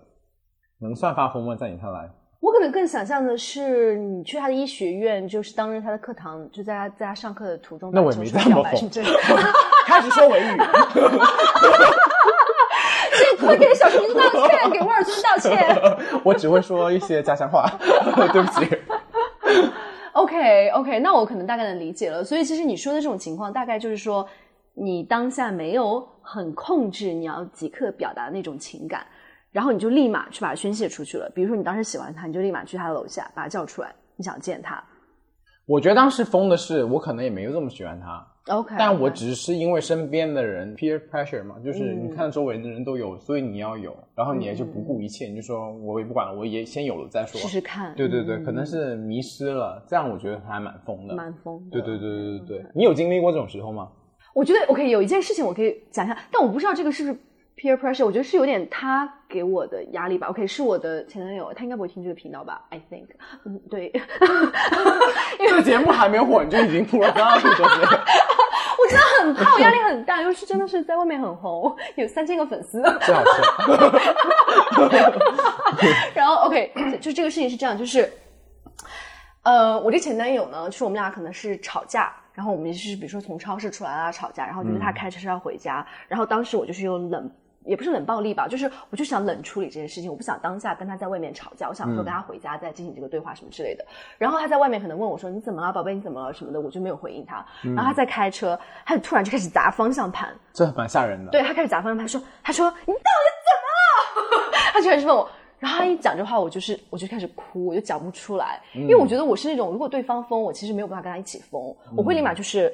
[0.78, 1.57] 能算发疯吗？
[1.57, 2.09] 在你看来？
[2.47, 8.88] 我可能更想象的是，你去他的医学院，就是当着他的课堂，就在他在他上课的途中，那我也没这么疯。
[9.84, 10.44] 开始说维语，
[13.18, 15.76] 这快给小熊道歉，给沃尔尊道歉。
[16.22, 17.68] 我只会说一些家乡话，
[18.32, 18.78] 对不起。
[20.12, 22.22] OK OK，那我可能大概能理解了。
[22.22, 24.24] 所以其实你说的这种情况，大概就是说
[24.72, 29.05] 你当下没有很控制你要即刻表达的那种情感，
[29.57, 31.32] 然后你就立马去把它宣泄出去了。
[31.34, 34.84] 比如说你当时喜欢他，你就立马去他的楼下把他叫出来，你想见他。
[35.64, 47.40] 我觉得当时疯的是，我可能也没有这么喜欢他，OK，但我只是因为身边的人 peer pressure 嘛，就是嗯你看周围的人都有，所以你要有，然后你也就不顾一切，你就说我也不管了，我也先有了再说。
[47.40, 47.94] 试试看。
[47.94, 51.14] 对对对，嗯可能是迷失了，这样我觉得还蛮疯的。
[51.14, 51.70] 蛮疯的。
[51.70, 53.88] 对对对对对对，你有经历过这种时候吗？
[54.34, 57.18] 我觉得 OK，有一件事情我可以讲一下，但我不知道这个是不是
[57.57, 60.26] peer pressure，我觉得是有点他给我的压力吧。
[60.28, 63.07] OK，是我的前男友，他应该不会听这个频道吧？I think，
[63.44, 63.90] 嗯，对，
[65.38, 67.62] 这个节目还没有火，你就已经铺了刚刚这些。
[68.78, 72.82] 我真的很怕，我压力很大，又是真的是在外面很红，有三千个粉丝。
[72.82, 73.24] 最好
[75.80, 78.12] 是，然后 OK，就这个事情是这样，就是，
[79.44, 87.28] 呃，我这前男友呢，就是我们俩可能是吵架，然后我们就是比如说从超市出来啊吵架，然后就是他开车是要回家，然后当时我就是用冷。
[87.66, 93.84] 也不是冷暴力吧，就是我就想冷处理这件事情，我不想当下跟他在外面吵架，我想说跟他回家再进行这个对话什么之类的。
[94.16, 97.44] 然后他在外面可能问我说你怎么了，宝贝你怎么了什么的，我就没有回应他。
[97.62, 101.30] 然后他在开车，他就突然就开始砸方向盘，这蛮吓人的。
[101.32, 104.52] 对他开始砸方向盘，说他说你到底怎么了？
[104.72, 112.72] 他就开始问我，然后他一讲这话，我就是我就开始哭，我就讲不出来，因为我觉得我是那种如果对方疯，我其实没有办法跟他一起疯，我会立马就是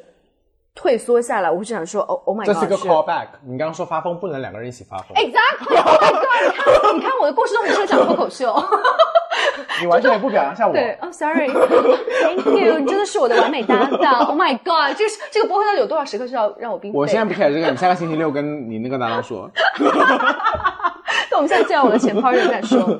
[0.75, 3.27] 退缩下来，我会只想说哦 oh my god，这是个 callback。
[3.45, 6.95] 你刚刚说发疯不能两个人一起发疯，Exactly, oh my god！
[6.95, 8.55] 你看，你看我的故事都很适合讲脱口秀。
[9.81, 10.73] 你完全也不表扬一下我。
[10.73, 14.27] 对，哦、s o r r y t h a n k you，你真的是我的完美搭档。
[14.27, 17.25] Oh my god，这个这个播客到底有多少时刻是要让我冰我现在？
[17.25, 19.51] 不 care 这个，你下个星期六跟你那个搭档说。
[21.31, 22.99] 那我们现在见到我的前 partner 再说。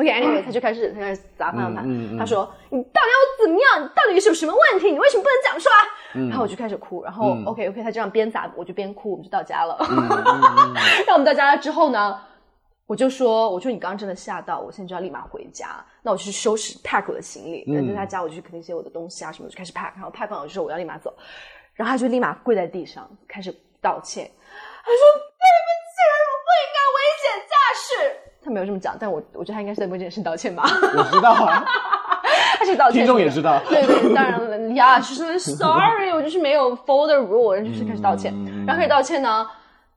[0.00, 3.84] OK，anyway，、他就开始他开始砸方向盘，嗯嗯嗯他说：“你到底要怎么样？
[3.84, 4.90] 你到底是有什么问题？
[4.90, 9.76] 你为什么不能讲出来？”然后我就开始哭，然后、嗯 OK OK，他这样边砸我就边哭，我们就到家了。
[11.06, 12.18] 然后我们到家了之后呢，
[12.86, 15.84] 我就说，我说你刚刚真的吓到，我现在就要立马回家。
[16.02, 19.92] 那我就去收拾 pack 我的行李，嗯那在他家我就去肯定一些我的东西啊什么，我就开始 pack。
[19.94, 21.14] 然后 pack 完我就说我要立马走，
[21.74, 24.24] 然后他就立马跪在地上开始道歉，
[24.82, 28.19] 他说对不起，我不应该危险驾驶。
[28.50, 30.64] 他没有这么讲，但我我觉得他应该是在为这件事道歉吧。
[30.66, 31.64] 我知道啊，
[32.58, 33.60] 他是道歉，听众也知道。
[33.68, 39.46] 对对，当然了呀，就是 sorry，我就是没有 follow the rule，就是开始道歉，嗯然后开始道歉呢。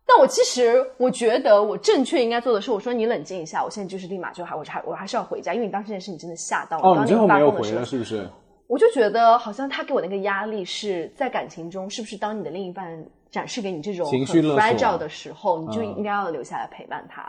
[0.06, 6.92] 但我其实我觉得我正确应该做的是，我说你冷静一下，我现在就是立马就还我还我还是要回家，因为你当时这件事你真的吓到我。
[6.92, 8.30] 哦，当你最后没有回了发疯的时候是不是？
[8.68, 12.86] 我就觉得好像他给我那个压力是在感情中，是不是当你的另一半
[13.30, 17.24] 展示给你这种很情绪 fragile 的时候，你就嗯应该要留下来陪伴他。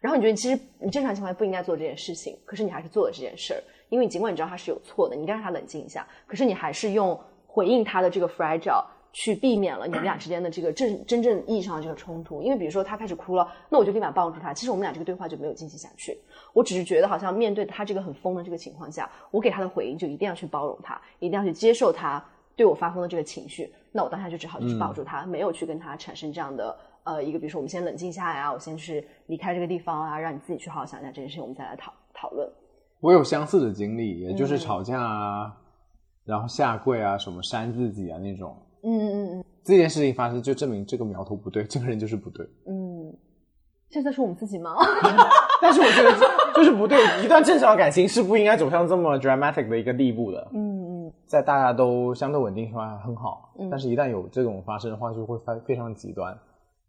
[0.00, 12.42] 然后你觉得其实你正常情况下不应该做这件事情，可是你还是做了这件事儿，因为你尽管你知道他是有错的，你应该让他冷静一下，可是你还是用回应他的这个 fragile 去避免了你们俩之间的这个正真正意义上的这个冲突。
[12.42, 16.18] 因为比如说他开始哭了，那我就立马抱住他，其实我们俩这个对话就没有进行下去。
[16.52, 22.22] 我只是觉得好像面对他这个很疯的这个情况下，我给他的回应就一定要去包容他，一定要去接受他
[22.54, 23.72] 对我发疯的这个情绪。
[23.92, 26.76] 那我当下就只好就去抱住他，没有去跟他产生这样的
[27.06, 32.46] 呃一个，比如说我们先冷静下来啊，我先去离开这个地方啊，让你自己去好好想一下这件事情，我们再来讨讨论。
[33.00, 35.56] 我有相似的经历，也就是嗯吵架啊，
[36.24, 38.56] 然后下跪啊，什么扇自己啊那种。
[38.82, 42.46] 嗯嗯嗯这件事情发生，就证明这个苗头不对，这个人就是不对。
[42.66, 43.12] 嗯，
[43.90, 44.76] 现在是我们自己吗？
[45.60, 46.12] 但是我觉得
[46.54, 50.48] 就是不对，一段正常的感情是不应该走向这么 dramatic 的一个地步的。
[50.52, 56.36] 嗯嗯在大家都相对稳定情况下很好，嗯但是一旦有这种发生的话，就会非非常极端。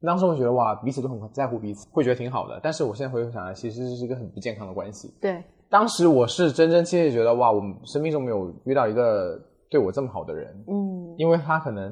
[0.02, 2.60] 当时我觉得哇，彼此都很在乎彼此，会觉得挺好的。
[2.62, 5.14] 但是我现在回头想来，其实这是一个很不健康的关系。
[5.20, 9.39] 对，当时我是真真切切觉得哇，我生命中没有遇到一个
[9.70, 11.91] 对我这么好的人，嗯因为他可能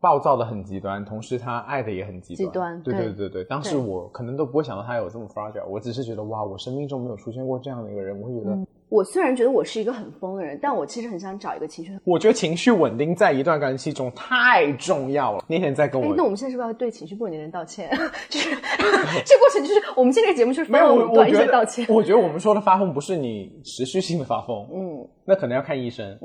[0.00, 2.46] 暴躁的很极端，同时他爱的也很极端。
[2.46, 11.98] 极端对对对对对，当时我可能都不会想到他有这么 fragile，我只是觉得哇，我生命中没有出现过这样的一个人，我会觉得，我虽然觉得我是一个很疯的人，但我其实很想找一个情绪。
[12.04, 15.44] 我觉得情绪稳定在一段关系中太重要了。
[15.48, 17.90] 那天在跟我，哎那我们现在是不是要对情绪不稳定的人道歉？
[18.30, 18.50] 就是
[19.24, 21.84] 这过程，就是我们现在这个节目就是没有我分了五段一我觉得道歉。
[21.88, 26.16] 我觉得我们说的发疯不是你持续性的发疯，嗯，那可能要看医生。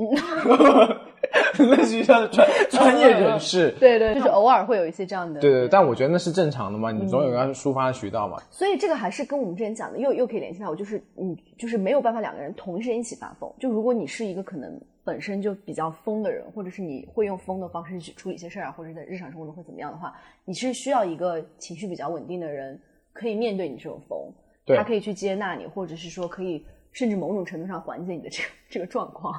[1.57, 3.71] 类似于像专专业人士。
[3.81, 5.41] 对对，就是偶尔会有一些这样的。
[5.41, 8.37] 对对，但我觉得那是正常的嘛，你总有一个抒发的渠道嘛。
[8.51, 13.51] 所以这个还是跟我们之前讲的，又又可以联系到，我就是你就是没有办法两个人同一时间一起发疯。
[13.57, 22.79] 就如果你是一个可能本身就比较疯的人，或者是你会用疯的方式去处理一些事儿啊，或者在日常生活中会怎么样的话，你是需要一个情绪比较稳定的人，
[23.13, 24.19] 可以面对你这种疯，
[24.65, 29.33] 对他可以去接纳你，或者是说可以甚至某种程度上缓解你的这个这个状况。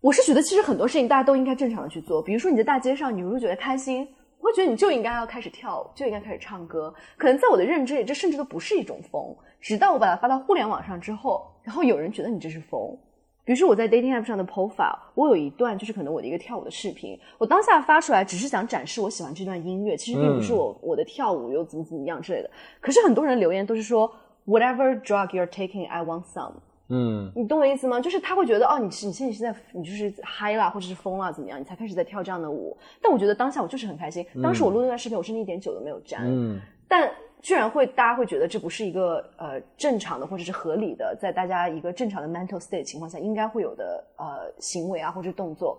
[0.00, 4.08] 我是觉得其实很多事情大家都应该正常的去做，比如说你在大街上，你如果觉得开心。
[4.40, 6.92] 我会觉得你就应该要开始跳舞，就应该开始唱歌。
[7.16, 9.32] 可能在我的认知里，这甚至都不是一种疯。
[9.60, 12.96] 直到我把它发到互联网上之后，然后有人觉得你这是疯。
[13.44, 22.48] 比如说我在 dating app 上的 profile，我有一段就是可能我的一个跳舞的视频，我当下发出来只是想展示我喜欢这段音乐，其实并不是我、我的跳舞又怎么怎么样之类的。
[22.80, 24.08] 可是很多人留言都是说
[24.46, 26.52] whatever drug you're taking, I want some。
[26.88, 28.00] 嗯，你懂我意思吗？
[28.00, 32.76] 就是他会觉得哦，你是你现在是在你就是嗨啦，或者是疯啦，怎么样，你才开始在跳这样的舞。
[33.00, 34.24] 但我觉得当下我就是很开心。
[34.40, 36.22] 当时我录那段视频，我甚至一点酒都没有沾。
[36.26, 37.10] 嗯，但
[37.42, 45.76] 居然会大家会觉得这不是一个呃正常的或者是合理的，在大家一个正常的 mental state 情况下应该会有的呃行为啊或者动作。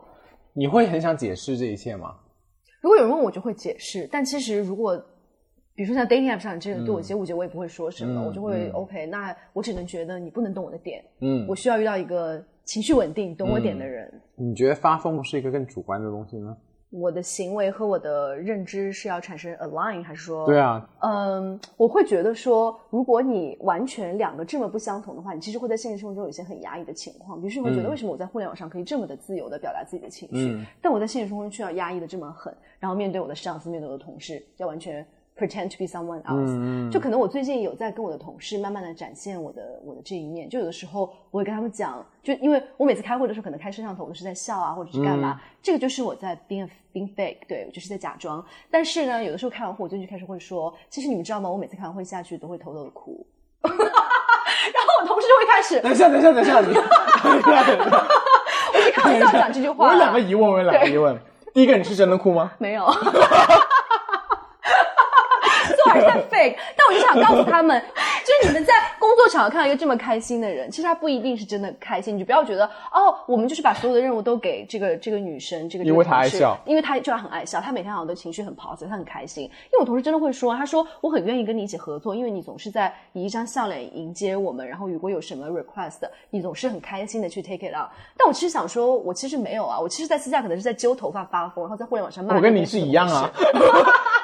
[0.51, 2.15] 你会很想解释这一切吗？
[2.81, 4.07] 如果有人问我，就会解释。
[4.11, 5.01] 但其实如果
[5.73, 9.05] 比如说像 dating app 上这个对我一些误解，我也不会说什么，嗯我就会、嗯 OK。
[9.05, 14.21] 那我只能觉得你不能懂我的点，嗯，我需要遇到一个情绪稳定、懂我点的人。
[14.35, 16.57] 你觉得发疯不是一个更主观的东西吗？
[16.93, 20.45] 我的行为和我的认知是要产生 align，还是说？
[20.45, 27.41] 对啊，嗯，我会觉得说，如果你完全两个这么不相同的话，你其实会在现实生活中有一些很压抑的情况。
[27.41, 35.03] 比如说，你会觉得嗯为什么我在互联网上可以这么的自由的表达自己的情绪，嗯但我在现实生活中却要压抑的这么狠，然后面对我的上司，面对我的同事，要完全
[35.37, 36.91] pretend to be someone else。
[36.91, 48.45] 就可能我最近有在跟我的同事慢慢的展现我的我的这一面，就有的时候我会跟他们讲，就因为我每次开会的时候可能开摄像头我都是在笑啊，或者是干嘛，这个就是我在 being being fake，对，我就是在假装。
[48.69, 51.49] 但是呢，有的时候开完会我就就开始会说，其实你们知道吗？
[51.49, 53.25] 我每次开完会下去都会偷偷的哭，
[53.63, 53.77] 然后
[55.01, 56.63] 我同事就会开始，等一下，等一下，等一下， 我
[58.79, 61.17] 就开玩笑讲这句话我有，两个疑问，我有两个疑问。
[61.53, 62.51] 第一个，你是真的哭吗？
[62.57, 62.85] 没有。
[65.93, 67.79] 还是在 fake，但我就想告诉他们，
[68.25, 79.43] 就是你们在工作场合看到一个这么开心的人，其实他不一定是真的开心，你就不要觉得哦，我们就是把所有的任务都给这个这个女生，这个因为她爱笑因为她就她很爱笑，她每天好像都情绪很 positive，她很开心。
[79.43, 85.99] 因为我同事真的会说，他说我很愿意跟你一起合作，因为你总是在以一张笑脸迎接我们，然后如果有什么 request，
[86.29, 87.87] 你总是很开心的去 take it on。
[88.17, 92.35] 但我其实想说，我其实没有啊，我其实在私下可能是在揪头发发疯，然后在互联网上骂。
[92.35, 93.29] 我跟你是一样啊。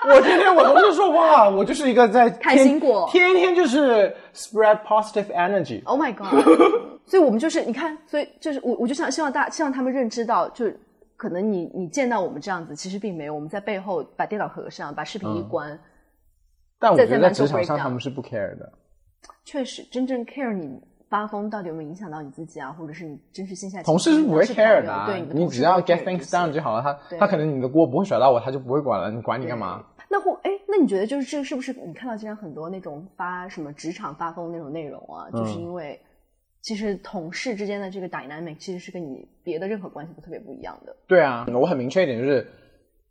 [0.08, 3.89] 我天天我同事说哇，我就是一个在开心果天天就是
[4.34, 5.84] spread positive energy。
[5.86, 6.30] Oh my god！
[7.06, 10.80] 所以我们就是你看，所以就是我我就想希望大希望他们认知到，就是
[11.18, 15.80] 可能你你见到我们这样子，其实并没有，我们在背后把电脑合上，把视频一关，
[16.80, 18.72] 但我觉得在职场上他们是不 care 的。
[19.44, 20.80] 确实真正 care 你
[21.10, 26.84] 发疯到底有没有影响到你自己啊，或者是你真实线下同事是不会 care 的、啊对，你只要 get things done 就好了。
[26.84, 29.10] 他他可能你的锅不会甩到我，他就不会管了。
[29.10, 29.84] 你管你干嘛？
[30.10, 36.00] 那或哎，那你觉得就是这个是不是你看到经常很多那种发什么职场发疯那种内容啊，就是嗯因为
[36.62, 40.96] 其实同事之间的这个 dynamic 其实是跟你别的任何关系都特别不一样的。
[41.08, 42.46] 对啊，我很明确一点，就是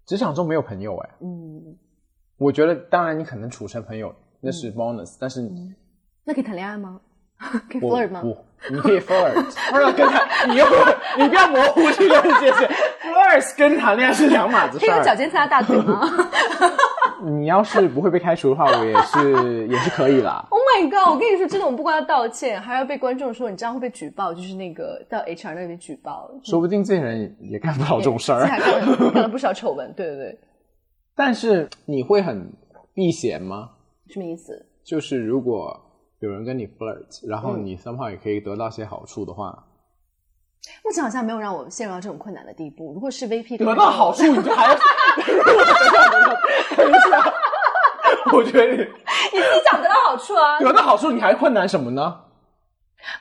[0.07, 1.11] 职场中没有朋友哎。
[1.20, 1.76] 嗯，
[2.36, 5.49] 我觉得当然你可能处成朋友那是 bonus，、但是
[6.24, 7.01] 那可以谈恋爱吗？
[7.70, 8.20] 可以 flirt 吗？
[8.20, 8.36] 不，
[8.70, 10.64] 你可以 flirt，flirt 跟他，你又
[11.16, 12.68] 你不要模糊这个界限
[13.12, 15.16] ，flirt 跟谈恋爱是两码子 事可以用脚儿。
[15.16, 16.02] 尖擦大腿吗
[17.24, 20.46] 你要是不会被开除的话，我也是 也是可以啦。
[20.50, 21.12] ？Oh my god！
[21.12, 28.46] 我跟你说，真的，我们不光要道歉，还要被观众说你这样会被举报，就是那个到 HR 那里举报，说不定这些人也干不了这种事儿。
[28.46, 29.92] 还看了不少丑闻。
[29.94, 30.38] 对对对，
[31.16, 32.50] 但是你会很
[32.94, 33.70] 避嫌吗？
[34.11, 34.64] 什么意思？
[34.84, 35.76] 就是如果
[36.20, 39.64] 有人跟你 flirt，然后嗯你 somehow 也可以得到些好处的话，
[40.85, 42.93] 目前好像没有让我陷入到这种困难的地步。
[42.95, 44.75] 如果是 VP 得到好处你就还要
[46.77, 47.33] 等一下，
[48.33, 52.21] 我觉得你你自己讲得到好处啊，得到好处，你还困难什么呢？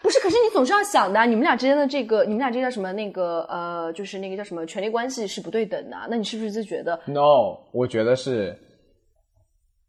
[0.01, 0.19] 不是？
[0.19, 2.91] 可是你总是要想的啊，你们俩之间的这个，你们俩这叫什么？
[2.93, 8.57] 那个呃，就是那个叫什么权力关系是不对等的啊、那你是不是就觉得 No，我觉得是，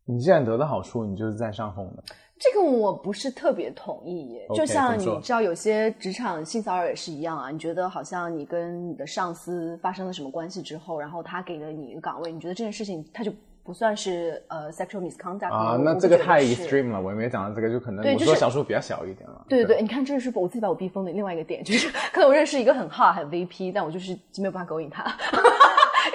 [0.05, 2.03] 你既然得到好处，你就是占上风的。
[2.39, 7.51] 这个我不是特别同意就像你知道，有些职场性骚扰也是一样啊。
[7.51, 13.33] 你觉得好像你跟你的上司发生了什么关系之后，然后他给了你一个岗位，你觉得这件事情他就
[13.65, 19.45] 不算是呃 sexual misconduct 啊，那这个太 extreme 了，我也没讲到这个，就可能我对就是说小数比较小一点了。
[19.49, 25.39] 对对对，你看，这是我自己把我逼疯的另外一个点，就是 可能我认识一个很 hot 很 VP，但我就是没有办法勾引他，因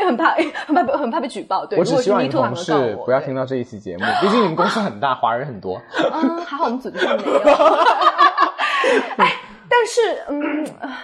[0.04, 0.32] 为很怕
[0.68, 1.66] 很怕被很怕被举报。
[1.66, 5.82] 对，我只希望你们会告事我对不要听到这一期节目，毕竟你们公司很大，华人很多。
[5.98, 7.40] 嗯， 还好我们组织上没有。
[9.18, 9.32] 哎，
[9.70, 10.98] 但是嗯，呃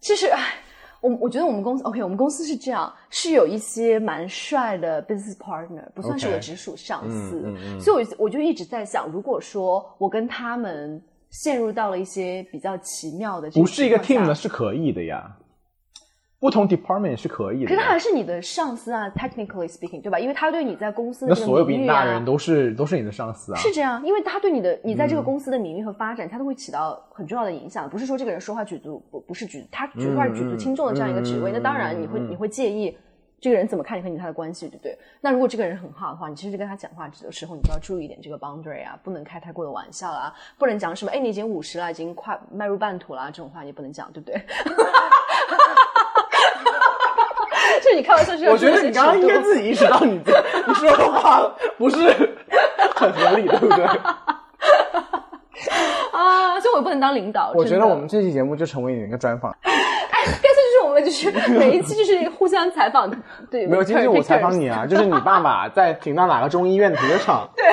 [0.00, 0.40] 其实哎，
[1.00, 15.28] 我我觉得我们公司 OK，我们公司是这样，是有一些蛮帅的 business partner，不算是我直属上司嗯嗯嗯所以我我就一直在想，如果说我跟他们陷入到了一些比较奇妙的不是一个 team 是可以的呀，
[16.38, 17.66] 不同 department 是可以的。
[17.66, 20.18] 可是他还是你的上司啊，technically speaking，对吧？
[20.18, 23.58] 因为他对你在公司的那所有比你大人都是都是你的上司啊。
[23.58, 27.88] 是这样，因为他对你的你在这嗯个公司的名誉和发展，他都会起到很重要的影响。
[27.88, 32.96] 不是说这个人说话举足不不是举他举话举足轻重的这样一个职位，那当然你会嗯你会介意
[33.40, 34.98] 这个人怎么看你和你他的关系，对不对？
[35.22, 44.38] 那如果这个人很好的话，你其实跟他讲话的时候，你就要注意一点这个 boundary 啊，不能开太过的玩笑啦，不能讲什么哎你已经五十了，已经快迈入半途了这种话你不能讲，对不对？
[47.86, 50.32] 就是你开玩笑是要我觉得你刚刚应该自己意识到你这
[50.66, 51.98] 你说的话不是
[52.96, 53.84] 很合理，对不对？
[56.12, 57.52] 啊，所以我也不能当领导。
[57.54, 59.54] 我觉得我们这期节目就成为你的一个专访。
[59.62, 59.72] 哎
[60.26, 63.08] 干脆就是我们就是每一期就是互相采访，
[63.48, 67.64] 对，没有，今天我采访你啊，就是你爸爸在停到哪个中医院停车场，对，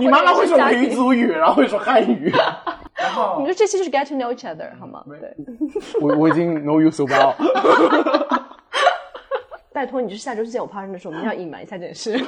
[0.00, 2.32] 你妈妈会说维族语，然后会说汉语，
[2.96, 5.04] 然后你说这期就是 get to know each other 好吗？
[5.08, 5.32] 对，
[6.00, 7.32] 我我已经 know you so well。
[9.76, 12.12] 拜托你，就是下周之前我 partner 的时候，我们一定要隐瞒一下这件事。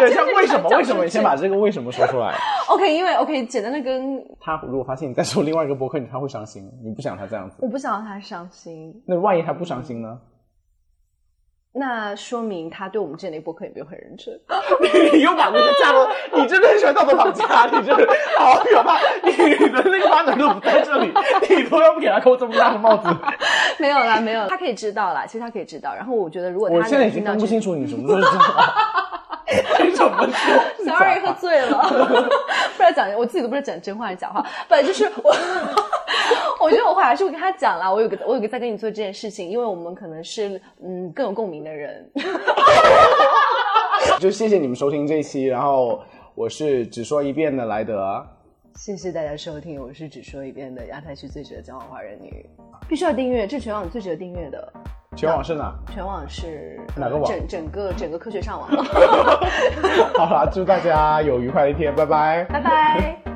[0.00, 0.68] 对，像为什么？
[0.68, 1.04] 讲为什么？
[1.04, 2.34] 你先把这个为什么说出来。
[2.68, 7.56] OK，因为 OK 简单的跟他如果发现你在说另外一个博客，他会伤心，你不想他这样子。
[7.60, 10.18] 我不想让他伤心，那万一他不伤心呢？
[11.72, 14.34] 那说明他对我们之前的播客也没有很认真。
[15.14, 18.06] 你又把那个架到，你真的很喜欢道德绑架，你真的
[18.38, 18.98] 好可怕！
[19.22, 19.32] 你
[19.68, 21.12] 的那个 partner 都不在这里，
[21.48, 23.08] 你都要不给他扣这么大的帽子。
[23.78, 25.94] 没有啦，没有啦，他可以知道啦，其实他可以知道。
[25.94, 28.74] 然后我觉得，如果他我现在已经能听不清楚你什么时候是真话，
[29.84, 31.78] 你怎么说？Sorry，喝醉了，
[32.76, 34.44] 不然讲我自己都不知道讲真话还是假话。
[34.68, 35.32] 本来就是我，
[36.60, 37.90] 我觉得我会还是会跟他讲啦。
[37.90, 42.10] 我有个我有个在跟你做这件事情，因为我们可能是嗯更有共鸣的人。
[44.18, 46.02] 就谢谢你们收听这一期，然后
[46.34, 48.24] 我是只说一遍的莱德。
[48.76, 52.46] 谢谢大家收听，我是只说一遍的亚太区最值得交往华人女，
[52.88, 54.72] 必须要订阅，这是全网最值得订阅的。
[55.16, 55.74] 全网是哪？
[55.92, 58.70] 全网是哪个网整整个整个科学上网。
[60.16, 62.44] 好啦，祝大家有愉快的一天，拜拜。
[62.44, 63.29] 拜拜。